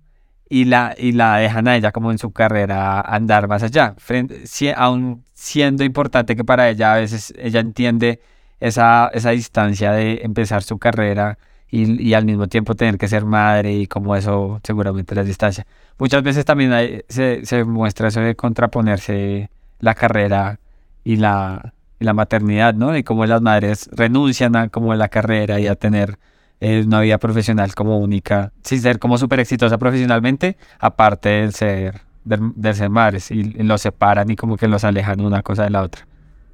y 0.54 0.66
la, 0.66 0.94
y 0.96 1.10
la 1.10 1.38
dejan 1.38 1.66
a 1.66 1.76
ella 1.76 1.90
como 1.90 2.12
en 2.12 2.18
su 2.18 2.30
carrera 2.30 3.00
andar 3.00 3.48
más 3.48 3.64
allá. 3.64 3.96
Frente, 3.98 4.44
aún 4.76 5.24
siendo 5.32 5.82
importante 5.82 6.36
que 6.36 6.44
para 6.44 6.68
ella 6.70 6.94
a 6.94 6.96
veces 6.98 7.34
ella 7.36 7.58
entiende 7.58 8.20
esa, 8.60 9.10
esa 9.12 9.30
distancia 9.30 9.90
de 9.90 10.20
empezar 10.22 10.62
su 10.62 10.78
carrera 10.78 11.38
y, 11.68 12.14
al 12.14 12.24
mismo 12.24 12.46
tiempo 12.46 12.76
tener 12.76 12.98
que 12.98 13.08
ser 13.08 13.24
madre 13.24 13.72
y 13.72 13.88
como 13.88 14.14
eso 14.14 14.60
seguramente 14.62 15.16
la 15.16 15.24
distancia. 15.24 15.66
Muchas 15.98 16.22
veces 16.22 16.44
también 16.44 17.02
se, 17.08 17.44
se, 17.44 17.64
muestra 17.64 18.06
eso 18.06 18.20
de 18.20 18.36
contraponerse 18.36 19.50
la 19.80 19.96
carrera 19.96 20.60
y 21.02 21.16
la, 21.16 21.74
y 21.98 22.04
la 22.04 22.14
maternidad, 22.14 22.74
¿no? 22.74 22.96
Y 22.96 23.02
cómo 23.02 23.26
las 23.26 23.42
madres 23.42 23.90
renuncian 23.90 24.54
a 24.54 24.70
la 24.70 25.08
carrera 25.08 25.58
y 25.58 25.66
a 25.66 25.74
tener 25.74 26.16
es 26.60 26.86
una 26.86 27.00
vida 27.00 27.18
profesional 27.18 27.74
como 27.74 27.98
única, 27.98 28.52
sin 28.62 28.80
ser 28.80 28.98
como 28.98 29.18
súper 29.18 29.40
exitosa 29.40 29.78
profesionalmente, 29.78 30.56
aparte 30.78 31.28
del 31.28 31.52
ser, 31.52 32.00
del, 32.24 32.74
ser 32.74 32.90
madres, 32.90 33.30
y, 33.30 33.44
los 33.62 33.82
separan 33.82 34.30
y 34.30 34.36
como 34.36 34.56
que 34.56 34.68
los 34.68 34.84
alejan 34.84 35.20
una 35.20 35.42
cosa 35.42 35.64
de 35.64 35.70
la 35.70 35.82
otra. 35.82 36.06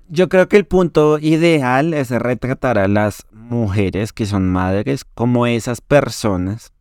Yo 0.08 0.28
creo 0.28 0.48
que 0.48 0.56
el 0.56 0.64
punto 0.64 1.18
ideal 1.20 1.94
es 1.94 2.10
retratar 2.10 2.78
a 2.78 2.88
las 2.88 3.26
mujeres 3.32 4.12
que 4.12 4.26
son 4.26 4.48
madres 4.50 5.04
como 5.04 5.46
esas 5.46 5.80
personas 5.80 6.72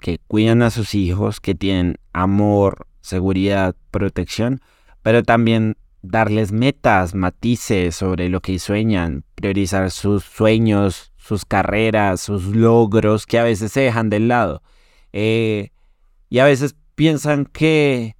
que 0.00 0.18
cuidan 0.26 0.62
a 0.62 0.70
sus 0.70 0.94
hijos, 0.94 1.40
que 1.40 1.54
tienen 1.54 1.96
amor, 2.12 2.86
seguridad, 3.00 3.76
protección, 3.90 4.60
pero 5.02 5.22
también 5.22 5.76
darles 6.02 6.52
metas, 6.52 7.14
matices 7.14 7.96
sobre 7.96 8.28
lo 8.28 8.40
que 8.40 8.58
sueñan, 8.58 9.24
priorizar 9.34 9.90
sus 9.90 10.24
sueños, 10.24 11.12
sus 11.24 11.46
carreras, 11.46 12.20
sus 12.20 12.44
logros, 12.44 13.24
que 13.24 13.38
a 13.38 13.44
veces 13.44 13.72
se 13.72 13.80
dejan 13.80 14.10
de 14.10 14.20
lado. 14.20 14.62
Eh, 15.14 15.70
y 16.28 16.38
a 16.40 16.44
veces 16.44 16.76
piensan 16.94 17.46
que, 17.46 18.14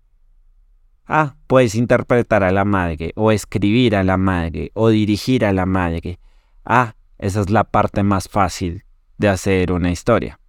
ah, 1.04 1.36
puedes 1.46 1.74
interpretar 1.74 2.42
a 2.42 2.50
la 2.50 2.64
madre, 2.64 3.12
o 3.14 3.30
escribir 3.30 3.94
a 3.94 4.04
la 4.04 4.16
madre, 4.16 4.70
o 4.72 4.88
dirigir 4.88 5.44
a 5.44 5.52
la 5.52 5.66
madre. 5.66 6.18
Ah, 6.64 6.94
esa 7.18 7.42
es 7.42 7.50
la 7.50 7.64
parte 7.64 8.02
más 8.02 8.26
fácil 8.26 8.84
de 9.18 9.28
hacer 9.28 9.70
una 9.72 9.90
historia. 9.90 10.40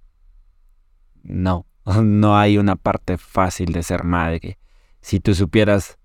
No, 1.24 1.66
no 2.04 2.38
hay 2.38 2.58
una 2.58 2.78
parte 2.78 3.18
fácil 3.18 3.74
de 3.74 3.84
ser 3.84 4.06
madre. 4.06 4.58
Si 5.02 5.20
tú 5.20 5.36
supieras 5.36 5.98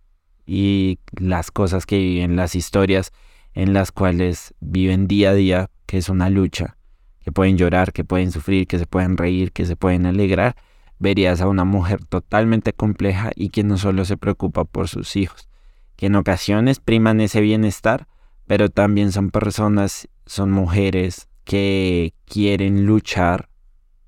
y 0.46 0.98
las 1.12 1.52
cosas 1.52 1.86
que 1.86 1.98
viven, 1.98 2.34
las 2.34 2.56
historias 2.56 3.12
en 3.54 3.72
las 3.72 3.92
cuales 3.92 4.52
viven 4.58 5.06
día 5.06 5.30
a 5.30 5.34
día, 5.34 5.70
que 5.90 5.98
es 5.98 6.08
una 6.08 6.30
lucha, 6.30 6.76
que 7.18 7.32
pueden 7.32 7.58
llorar, 7.58 7.92
que 7.92 8.04
pueden 8.04 8.30
sufrir, 8.30 8.68
que 8.68 8.78
se 8.78 8.86
pueden 8.86 9.16
reír, 9.16 9.50
que 9.50 9.66
se 9.66 9.74
pueden 9.74 10.06
alegrar, 10.06 10.54
verías 11.00 11.40
a 11.40 11.48
una 11.48 11.64
mujer 11.64 12.04
totalmente 12.04 12.72
compleja 12.72 13.32
y 13.34 13.48
que 13.48 13.64
no 13.64 13.76
solo 13.76 14.04
se 14.04 14.16
preocupa 14.16 14.64
por 14.64 14.86
sus 14.86 15.16
hijos, 15.16 15.48
que 15.96 16.06
en 16.06 16.14
ocasiones 16.14 16.78
priman 16.78 17.20
ese 17.20 17.40
bienestar, 17.40 18.06
pero 18.46 18.68
también 18.68 19.10
son 19.10 19.32
personas, 19.32 20.08
son 20.26 20.52
mujeres 20.52 21.28
que 21.42 22.14
quieren 22.24 22.86
luchar 22.86 23.48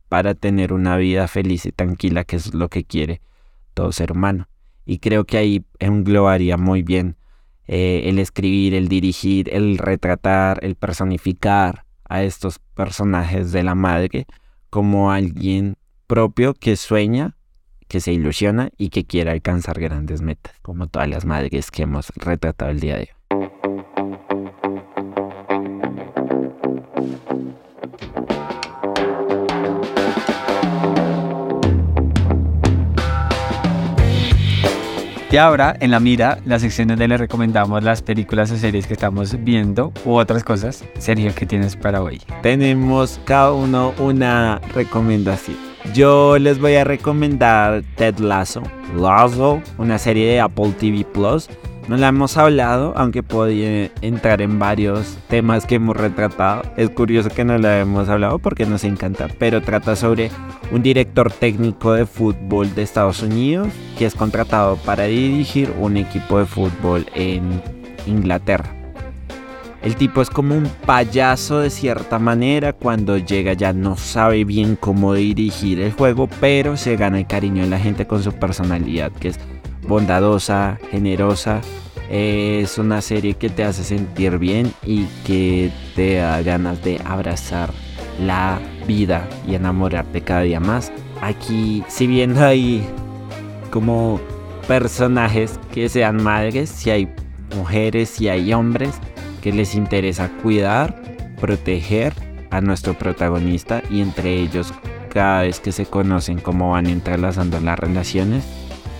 para 0.08 0.36
tener 0.36 0.72
una 0.72 0.96
vida 0.96 1.26
feliz 1.26 1.66
y 1.66 1.72
tranquila, 1.72 2.22
que 2.22 2.36
es 2.36 2.54
lo 2.54 2.68
que 2.68 2.84
quiere 2.84 3.22
todo 3.74 3.90
ser 3.90 4.12
humano. 4.12 4.46
Y 4.86 5.00
creo 5.00 5.24
que 5.24 5.36
ahí 5.36 5.64
englobaría 5.80 6.56
muy 6.56 6.84
bien 6.84 7.16
eh, 7.66 8.02
el 8.06 8.18
escribir, 8.18 8.74
el 8.74 8.88
dirigir, 8.88 9.52
el 9.52 9.78
retratar, 9.78 10.58
el 10.62 10.74
personificar 10.74 11.84
a 12.08 12.22
estos 12.22 12.58
personajes 12.58 13.52
de 13.52 13.62
la 13.62 13.74
madre 13.74 14.26
como 14.70 15.12
alguien 15.12 15.76
propio 16.06 16.54
que 16.54 16.76
sueña, 16.76 17.36
que 17.88 18.00
se 18.00 18.12
ilusiona 18.12 18.70
y 18.76 18.88
que 18.88 19.04
quiere 19.04 19.30
alcanzar 19.30 19.78
grandes 19.80 20.22
metas, 20.22 20.54
como 20.62 20.86
todas 20.86 21.08
las 21.08 21.24
madres 21.24 21.70
que 21.70 21.82
hemos 21.82 22.08
retratado 22.16 22.70
el 22.70 22.80
día 22.80 22.96
de 22.96 23.02
hoy. 23.02 23.21
Y 35.32 35.38
ahora, 35.38 35.74
en 35.80 35.90
la 35.90 35.98
mira, 35.98 36.40
la 36.44 36.58
sección 36.58 36.88
donde 36.88 37.08
le 37.08 37.16
recomendamos 37.16 37.82
las 37.82 38.02
películas 38.02 38.50
o 38.50 38.56
series 38.58 38.86
que 38.86 38.92
estamos 38.92 39.42
viendo 39.42 39.90
u 40.04 40.12
otras 40.12 40.44
cosas. 40.44 40.84
Sergio, 40.98 41.32
¿qué 41.34 41.46
tienes 41.46 41.74
para 41.74 42.02
hoy? 42.02 42.20
Tenemos 42.42 43.18
cada 43.24 43.50
uno 43.52 43.94
una 43.98 44.60
recomendación. 44.74 45.56
Yo 45.94 46.38
les 46.38 46.60
voy 46.60 46.74
a 46.74 46.84
recomendar 46.84 47.82
Ted 47.96 48.18
Lasso. 48.18 48.62
Lasso, 48.94 49.62
una 49.78 49.96
serie 49.96 50.26
de 50.32 50.40
Apple 50.40 50.74
TV 50.78 51.02
Plus 51.02 51.48
no 51.88 51.96
la 51.96 52.08
hemos 52.08 52.36
hablado, 52.36 52.92
aunque 52.96 53.22
podía 53.22 53.90
entrar 54.02 54.40
en 54.40 54.58
varios 54.58 55.16
temas 55.28 55.66
que 55.66 55.76
hemos 55.76 55.96
retratado. 55.96 56.62
Es 56.76 56.90
curioso 56.90 57.28
que 57.30 57.44
no 57.44 57.58
la 57.58 57.80
hemos 57.80 58.08
hablado 58.08 58.38
porque 58.38 58.66
nos 58.66 58.84
encanta, 58.84 59.28
pero 59.38 59.62
trata 59.62 59.96
sobre 59.96 60.30
un 60.72 60.82
director 60.82 61.30
técnico 61.30 61.92
de 61.92 62.06
fútbol 62.06 62.74
de 62.74 62.82
Estados 62.82 63.22
Unidos 63.22 63.68
que 63.98 64.06
es 64.06 64.14
contratado 64.14 64.76
para 64.76 65.04
dirigir 65.04 65.72
un 65.78 65.98
equipo 65.98 66.38
de 66.38 66.46
fútbol 66.46 67.06
en 67.14 67.62
Inglaterra. 68.06 68.74
El 69.82 69.96
tipo 69.96 70.22
es 70.22 70.30
como 70.30 70.56
un 70.56 70.68
payaso 70.86 71.58
de 71.58 71.68
cierta 71.68 72.18
manera, 72.18 72.72
cuando 72.72 73.18
llega 73.18 73.52
ya 73.52 73.72
no 73.72 73.96
sabe 73.96 74.44
bien 74.44 74.76
cómo 74.76 75.12
dirigir 75.12 75.80
el 75.80 75.92
juego, 75.92 76.28
pero 76.40 76.76
se 76.76 76.96
gana 76.96 77.18
el 77.18 77.26
cariño 77.26 77.64
de 77.64 77.70
la 77.70 77.80
gente 77.80 78.06
con 78.06 78.22
su 78.22 78.32
personalidad, 78.32 79.10
que 79.12 79.28
es 79.28 79.40
bondadosa, 79.86 80.78
generosa. 80.92 81.60
Es 82.08 82.78
una 82.78 83.00
serie 83.00 83.34
que 83.34 83.48
te 83.48 83.64
hace 83.64 83.82
sentir 83.82 84.38
bien 84.38 84.72
y 84.86 85.06
que 85.26 85.72
te 85.96 86.16
da 86.16 86.42
ganas 86.42 86.82
de 86.84 87.00
abrazar 87.04 87.70
la 88.20 88.60
vida 88.86 89.28
y 89.46 89.54
enamorarte 89.54 90.20
cada 90.20 90.42
día 90.42 90.60
más. 90.60 90.92
Aquí, 91.20 91.84
si 91.88 92.06
viendo 92.06 92.44
hay 92.44 92.84
como 93.70 94.20
personajes 94.66 95.58
que 95.72 95.88
sean 95.88 96.22
madres, 96.22 96.70
si 96.70 96.90
hay 96.90 97.08
mujeres, 97.56 98.10
si 98.10 98.28
hay 98.28 98.52
hombres 98.52 98.94
que 99.40 99.52
les 99.52 99.74
interesa 99.74 100.30
cuidar, 100.42 101.02
proteger 101.40 102.12
a 102.50 102.60
nuestro 102.60 102.94
protagonista 102.94 103.82
y 103.90 104.00
entre 104.00 104.34
ellos 104.34 104.72
cada 105.12 105.42
vez 105.42 105.60
que 105.60 105.72
se 105.72 105.86
conocen 105.86 106.38
cómo 106.38 106.72
van 106.72 106.86
entrelazando 106.86 107.60
las 107.60 107.78
relaciones 107.78 108.44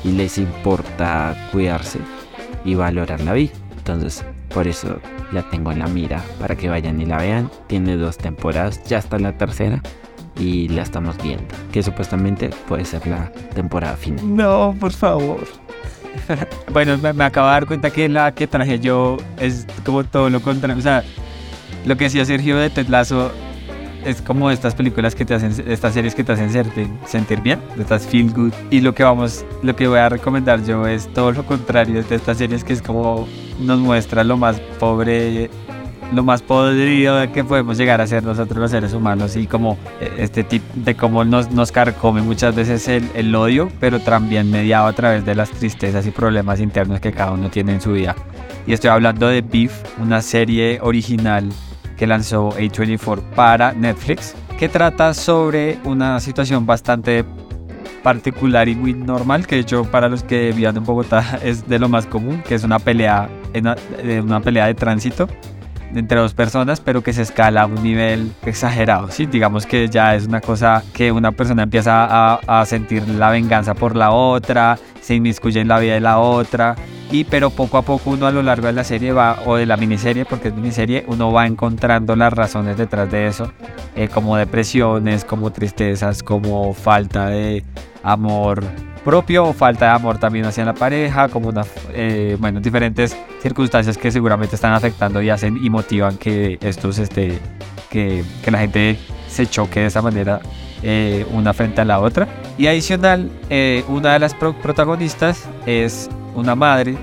y 0.05 0.13
les 0.13 0.39
importa 0.39 1.49
cuidarse 1.53 1.99
y 2.65 2.75
valorar 2.75 3.21
la 3.21 3.35
vida. 3.35 3.53
Entonces, 3.77 4.25
por 4.55 4.69
eso 4.69 4.99
la 5.33 5.43
tengo 5.51 5.73
en 5.73 5.79
la 5.79 5.87
mira 5.87 6.23
para 6.39 6.57
que 6.57 6.69
vayan 6.69 7.01
y 7.01 7.07
la 7.07 7.19
vean. 7.19 7.51
Tiene 7.67 7.97
dos 7.97 8.19
temporadas, 8.19 8.83
ya 8.85 8.99
está 8.99 9.19
la 9.19 9.37
tercera 9.37 9.83
y 10.39 10.69
la 10.69 10.83
estamos 10.83 11.17
viendo. 11.23 11.45
Que 11.73 11.83
supuestamente 11.83 12.51
puede 12.69 12.85
ser 12.85 13.07
la 13.07 13.31
temporada 13.55 13.97
final. 13.97 14.37
No, 14.37 14.75
por 14.79 14.93
favor. 14.93 15.41
bueno, 16.73 16.99
me, 16.99 17.25
acabo 17.25 17.47
de 17.47 17.53
dar 17.53 17.67
cuenta 17.67 17.91
que 17.91 18.09
la 18.09 18.35
que 18.35 18.47
traje 18.47 18.79
yo 18.79 19.17
es 19.39 19.67
como 19.85 20.05
todo 20.05 20.31
lo 20.31 20.41
contrario. 20.41 20.79
O 20.79 20.83
sea, 20.83 21.03
lo 21.87 21.97
que 21.97 22.05
decía 22.05 22.25
Sergio 22.25 22.57
de 22.57 22.71
Tetlazo 22.71 23.33
es 24.05 24.21
como 24.21 24.51
estas 24.51 24.75
películas 24.75 25.15
que 25.15 25.25
te 25.25 25.35
hacen, 25.35 25.55
estas 25.67 25.95
series 25.95 26.15
que 26.15 26.25
te 26.25 26.33
hacen 26.33 26.51
sentir 27.07 27.41
bien, 27.41 27.61
estas 27.79 28.07
feel 28.07 28.33
good. 28.33 28.53
Y 28.71 28.81
lo 28.81 28.95
que 28.95 29.05
vamos, 29.05 29.45
lo 29.63 29.75
que 29.77 29.87
voy 29.87 29.99
a 29.99 30.09
recomendar 30.09 30.65
yo 30.65 30.87
es 30.87 31.13
todo 31.13 31.33
lo 31.33 31.45
contrario 31.47 32.03
de 32.03 32.15
estas 32.15 32.39
series 32.39 32.65
que 32.65 32.73
es 32.73 32.83
como 32.83 33.29
nos 33.63 33.79
muestra 33.79 34.25
lo 34.25 34.37
más 34.37 34.61
pobre, 34.79 35.51
lo 36.13 36.23
más 36.23 36.43
podrido 36.43 37.31
que 37.33 37.45
podemos 37.45 37.79
llegar 37.79 38.01
a 38.01 38.07
ser 38.07 38.23
nosotros 38.23 38.59
los 38.59 38.71
seres 38.71 38.93
humanos 38.93 39.37
y 39.37 39.47
como 39.47 39.79
eh, 40.01 40.13
este 40.19 40.45
tipo 40.45 40.67
de 40.75 40.95
cómo 40.95 41.25
nos, 41.25 41.51
nos 41.51 41.73
carcome 41.73 42.23
muchas 42.23 42.55
veces 42.55 42.87
el, 42.89 43.09
el 43.15 43.35
odio, 43.35 43.71
pero 43.81 44.01
también 44.01 44.51
mediado 44.51 44.87
a 44.87 44.93
través 44.93 45.25
de 45.25 45.35
las 45.35 45.51
tristezas 45.51 46.07
y 46.07 46.11
problemas 46.11 46.61
internos 46.61 47.01
que 47.01 47.13
cada 47.13 47.33
uno 47.33 47.51
tiene 47.51 47.73
en 47.73 47.81
su 47.81 47.93
vida. 47.93 48.15
Y 48.67 48.73
estoy 48.73 48.91
hablando 48.91 49.29
de 49.29 49.43
Beef, 49.43 49.73
una 50.01 50.23
serie 50.23 50.79
original 50.83 51.49
que 51.97 52.07
lanzó 52.07 52.51
A24 52.51 53.21
para 53.35 53.73
Netflix, 53.73 54.35
que 54.59 54.69
trata 54.69 55.15
sobre 55.15 55.79
una 55.85 56.21
situación 56.21 56.67
bastante 56.67 57.25
particular 58.03 58.69
y 58.69 58.75
muy 58.75 58.95
normal, 58.95 59.47
que 59.47 59.57
de 59.57 59.63
hecho 59.63 59.85
para 59.85 60.09
los 60.09 60.23
que 60.23 60.53
viven 60.53 60.77
en 60.77 60.85
Bogotá 60.85 61.39
es 61.45 61.69
de 61.69 61.79
lo 61.79 61.89
más 61.89 62.07
común, 62.07 62.43
que 62.47 62.55
es 62.55 62.65
una 62.65 62.79
pelea, 62.79 63.29
una 63.55 64.41
pelea 64.41 64.67
de 64.67 64.75
tránsito 64.75 65.29
entre 65.95 66.19
dos 66.19 66.35
personas, 66.35 66.81
pero 66.81 67.03
que 67.03 67.13
se 67.13 67.23
escala 67.23 67.63
a 67.63 67.67
un 67.67 67.83
nivel 67.83 68.33
exagerado, 68.45 69.11
¿sí? 69.11 69.27
Digamos 69.27 69.67
que 69.67 69.89
ya 69.89 70.15
es 70.15 70.27
una 70.27 70.41
cosa 70.41 70.83
que 70.93 71.13
una 71.13 71.33
persona 71.33 71.65
empieza 71.65 72.05
a, 72.05 72.41
a 72.47 72.67
sentir 72.67 73.07
la 73.09 73.31
venganza 73.31 73.75
por 73.75 73.97
la 73.97 74.11
otra, 74.11 74.79
se 75.01 75.15
inmiscuye 75.15 75.61
en 75.61 75.69
la 75.69 75.79
vida 75.79 75.95
de 75.95 76.01
la 76.01 76.19
otra, 76.19 76.77
y 77.11 77.25
pero 77.25 77.51
poco 77.51 77.77
a 77.77 77.83
poco 77.83 78.11
uno 78.11 78.27
a 78.27 78.31
lo 78.31 78.43
largo 78.43 78.67
de 78.69 78.73
la 78.73 78.85
serie 78.85 79.13
va, 79.13 79.41
o 79.45 79.57
de 79.57 79.67
la 79.67 79.77
miniserie, 79.77 80.25
porque 80.25 80.49
es 80.49 80.55
miniserie, 80.55 81.05
uno 81.09 81.31
va 81.31 81.47
encontrando 81.47 82.17
las 82.17 82.33
razones 82.33 82.77
detrás 82.79 83.11
de 83.11 83.27
eso, 83.27 83.53
eh, 83.95 84.09
como 84.09 84.37
depresiones, 84.37 85.25
como 85.25 85.53
tristezas, 85.53 86.23
como 86.23 86.73
falta 86.73 87.27
de 87.27 87.65
amor 88.03 88.65
propio 89.05 89.45
o 89.45 89.53
falta 89.53 89.87
de 89.87 89.93
amor 89.93 90.19
también 90.19 90.45
hacia 90.45 90.65
la 90.65 90.75
pareja, 90.75 91.29
como 91.29 91.49
una, 91.49 91.63
eh, 91.93 92.37
bueno, 92.39 92.61
diferentes 92.61 93.17
circunstancias 93.41 93.99
que 93.99 94.11
seguramente 94.11 94.55
están 94.55 94.73
afectando 94.73 95.21
y 95.23 95.31
hacen 95.31 95.59
y 95.63 95.71
motivan 95.71 96.17
que 96.17 96.59
estos, 96.61 96.99
este, 96.99 97.39
que, 97.91 98.25
que 98.45 98.51
la 98.51 98.59
gente 98.59 98.99
se 99.29 99.47
choque 99.47 99.81
de 99.81 99.87
esa 99.87 100.03
manera 100.03 100.41
eh, 100.83 101.27
una 101.33 101.53
frente 101.53 101.81
a 101.81 101.85
la 101.85 102.01
otra. 102.01 102.29
Y 102.59 102.67
adicional, 102.67 103.31
una 103.89 104.13
de 104.13 104.19
las 104.19 104.35
protagonistas 104.35 105.49
es 105.67 106.09
una 106.35 106.55
madre 106.55 106.97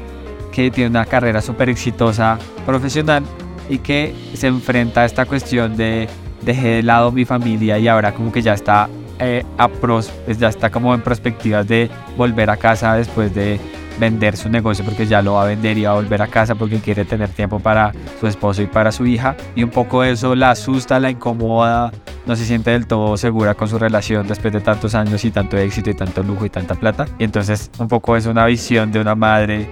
que 0.52 0.70
tiene 0.72 0.90
una 0.90 1.06
carrera 1.06 1.42
súper 1.42 1.70
exitosa 1.70 2.38
profesional 2.66 3.24
y 3.70 3.80
que 3.80 4.14
se 4.34 4.48
enfrenta 4.48 5.02
a 5.02 5.06
esta 5.06 5.26
cuestión 5.26 5.76
de 5.78 6.08
dejé 6.42 6.68
de 6.68 6.84
lado 6.84 7.12
mi 7.12 7.26
familia 7.26 7.78
y 7.78 7.88
ahora 7.88 8.14
como 8.14 8.32
que 8.32 8.42
ya 8.42 8.54
está 8.54 8.90
eh, 9.20 9.44
pues 9.82 10.12
ya 10.40 10.50
está 10.50 10.70
como 10.70 10.94
en 10.94 11.02
perspectivas 11.02 11.68
de 11.68 11.90
volver 12.18 12.50
a 12.50 12.58
casa 12.58 12.96
después 12.96 13.34
de 13.34 13.60
vender 14.00 14.38
su 14.38 14.50
negocio 14.50 14.86
porque 14.86 15.06
ya 15.06 15.22
lo 15.22 15.34
va 15.34 15.44
a 15.44 15.46
vender 15.46 15.78
y 15.78 15.84
va 15.84 15.92
a 15.92 15.96
volver 15.96 16.22
a 16.22 16.28
casa 16.28 16.56
porque 16.56 16.80
quiere 16.80 17.06
tener 17.06 17.30
tiempo 17.30 17.60
para 17.60 17.92
su 18.20 18.28
esposo 18.28 18.62
y 18.62 18.68
para 18.68 18.92
su 18.92 19.06
hija. 19.06 19.36
Y 19.56 19.64
un 19.64 19.70
poco 19.70 20.04
eso 20.04 20.36
la 20.36 20.52
asusta, 20.52 21.00
la 21.00 21.12
incomoda, 21.12 21.92
no 22.26 22.36
se 22.36 22.46
siente 22.46 22.72
del 22.72 22.88
todo 22.88 23.18
segura 23.18 23.56
con 23.56 23.68
su 23.68 23.78
relación 23.78 24.28
después 24.28 24.54
de 24.54 24.62
tantos 24.62 24.96
años 24.96 25.24
y 25.26 25.32
tanto 25.32 25.58
éxito 25.58 25.90
y 25.90 25.94
tanto 25.94 26.24
lujo 26.24 26.46
y 26.46 26.50
tanta 26.50 26.76
plata. 26.76 27.06
Y 27.20 27.26
entonces 27.26 27.70
un 27.78 27.88
poco 27.88 28.16
es 28.16 28.26
una 28.26 28.46
visión 28.46 28.92
de 28.92 29.00
una 29.02 29.16
madre 29.16 29.68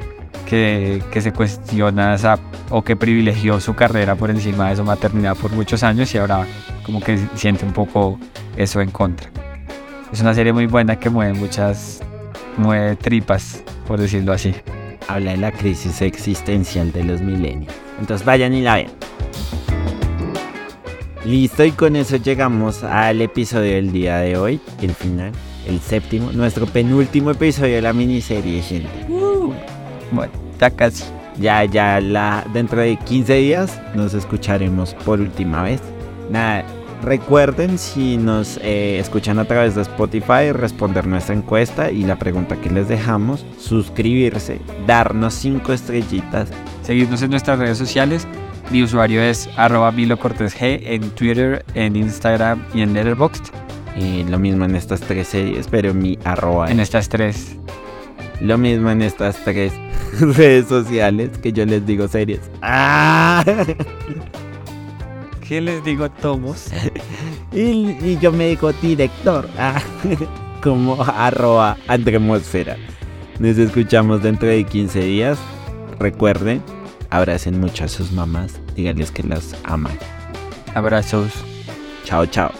que, 0.45 1.01
que, 1.11 1.21
se 1.21 1.33
cuestiona 1.33 2.15
o 2.69 2.81
que 2.81 2.95
privilegió 2.95 3.59
su 3.59 3.75
carrera 3.75 4.15
por 4.15 4.29
encima 4.29 4.69
de 4.69 4.77
su 4.77 4.83
maternidad 4.83 5.35
por 5.35 5.51
muchos 5.51 5.83
años 5.83 6.13
y 6.13 6.17
ahora 6.17 6.45
como 6.85 7.01
que 7.01 7.19
siente 7.35 7.65
un 7.65 7.73
poco 7.73 8.17
eso 8.57 8.81
en 8.81 8.91
contra. 8.91 9.29
Es 10.11 10.21
una 10.21 10.33
serie 10.33 10.53
muy 10.53 10.65
buena 10.65 10.99
que 10.99 11.09
mueve 11.09 11.33
muchas, 11.33 12.01
mueve 12.57 12.95
tripas 12.95 13.63
por 13.87 13.99
decirlo 13.99 14.33
así. 14.33 14.53
Habla 15.07 15.31
de 15.31 15.37
la 15.37 15.51
crisis 15.51 16.01
existencial 16.01 16.91
de 16.91 17.03
los 17.03 17.21
milenios. 17.21 17.73
Entonces 17.99 18.25
vayan 18.25 18.53
y 18.53 18.61
la 18.61 18.75
ven. 18.75 18.89
Listo, 21.25 21.63
y 21.65 21.71
con 21.71 21.95
eso 21.95 22.17
llegamos 22.17 22.83
al 22.83 23.21
episodio 23.21 23.73
del 23.73 23.91
día 23.91 24.17
de 24.17 24.37
hoy, 24.37 24.61
el 24.81 24.93
final, 24.93 25.31
el 25.65 25.79
séptimo, 25.79 26.31
nuestro 26.31 26.65
penúltimo 26.65 27.31
episodio 27.31 27.75
de 27.75 27.81
la 27.81 27.91
miniserie, 27.91 28.61
gente. 28.61 28.89
Uh, 29.09 29.51
bueno, 30.11 30.31
ya 30.59 30.69
casi. 30.69 31.03
Ya, 31.37 31.63
ya, 31.65 31.99
la, 32.01 32.45
dentro 32.53 32.81
de 32.81 32.97
15 32.97 33.33
días 33.33 33.79
nos 33.93 34.13
escucharemos 34.13 34.93
por 35.05 35.19
última 35.19 35.63
vez. 35.63 35.81
Nada, 36.31 36.65
Recuerden 37.03 37.77
si 37.77 38.17
nos 38.17 38.57
eh, 38.57 38.99
escuchan 38.99 39.37
a 39.37 39.45
través 39.45 39.75
de 39.75 39.83
Spotify 39.83 40.51
responder 40.51 41.05
nuestra 41.05 41.35
encuesta 41.35 41.91
y 41.91 42.03
la 42.03 42.17
pregunta 42.17 42.55
que 42.57 42.71
les 42.71 42.87
dejamos, 42.87 43.45
suscribirse, 43.59 44.59
darnos 44.87 45.35
5 45.35 45.73
estrellitas, 45.73 46.49
seguirnos 46.81 47.21
en 47.21 47.31
nuestras 47.31 47.59
redes 47.59 47.77
sociales 47.77 48.27
Mi 48.71 48.83
usuario 48.83 49.21
es 49.21 49.47
arroba 49.57 49.91
Milo 49.91 50.17
Cortés 50.17 50.57
G 50.57 50.81
en 50.83 51.09
Twitter, 51.11 51.63
en 51.75 51.95
Instagram 51.95 52.65
y 52.73 52.81
en 52.81 52.93
Letterboxd. 52.93 53.45
Y 53.95 54.23
lo 54.23 54.37
mismo 54.37 54.65
en 54.65 54.75
estas 54.75 54.99
tres 54.99 55.29
series, 55.29 55.67
pero 55.67 55.93
mi 55.93 56.19
arroba 56.23 56.69
En 56.69 56.79
es 56.79 56.89
estas 56.89 57.09
tres. 57.09 57.57
lo 58.41 58.57
mismo 58.57 58.89
en 58.91 59.01
estas 59.01 59.37
tres 59.43 59.71
redes 60.19 60.67
sociales 60.67 61.37
que 61.37 61.53
yo 61.53 61.65
les 61.65 61.85
digo 61.85 62.07
series. 62.07 62.41
¡Ah! 62.61 63.43
¿Qué 65.47 65.61
les 65.61 65.83
digo, 65.83 66.09
Tomos? 66.09 66.67
Y, 67.53 67.95
y 68.05 68.19
yo 68.21 68.31
me 68.31 68.49
digo 68.49 68.71
director, 68.73 69.49
ah, 69.57 69.81
como 70.61 71.01
arroba 71.01 71.77
Andremosfera. 71.87 72.75
Nos 73.39 73.57
escuchamos 73.57 74.21
dentro 74.21 74.49
de 74.49 74.63
15 74.65 74.99
días. 74.99 75.39
Recuerden, 75.97 76.61
abracen 77.09 77.59
mucho 77.59 77.85
a 77.85 77.87
sus 77.87 78.11
mamás, 78.11 78.59
díganles 78.75 79.09
que 79.11 79.23
las 79.23 79.55
aman. 79.63 79.97
Abrazos. 80.75 81.31
Chao, 82.03 82.25
chao. 82.25 82.51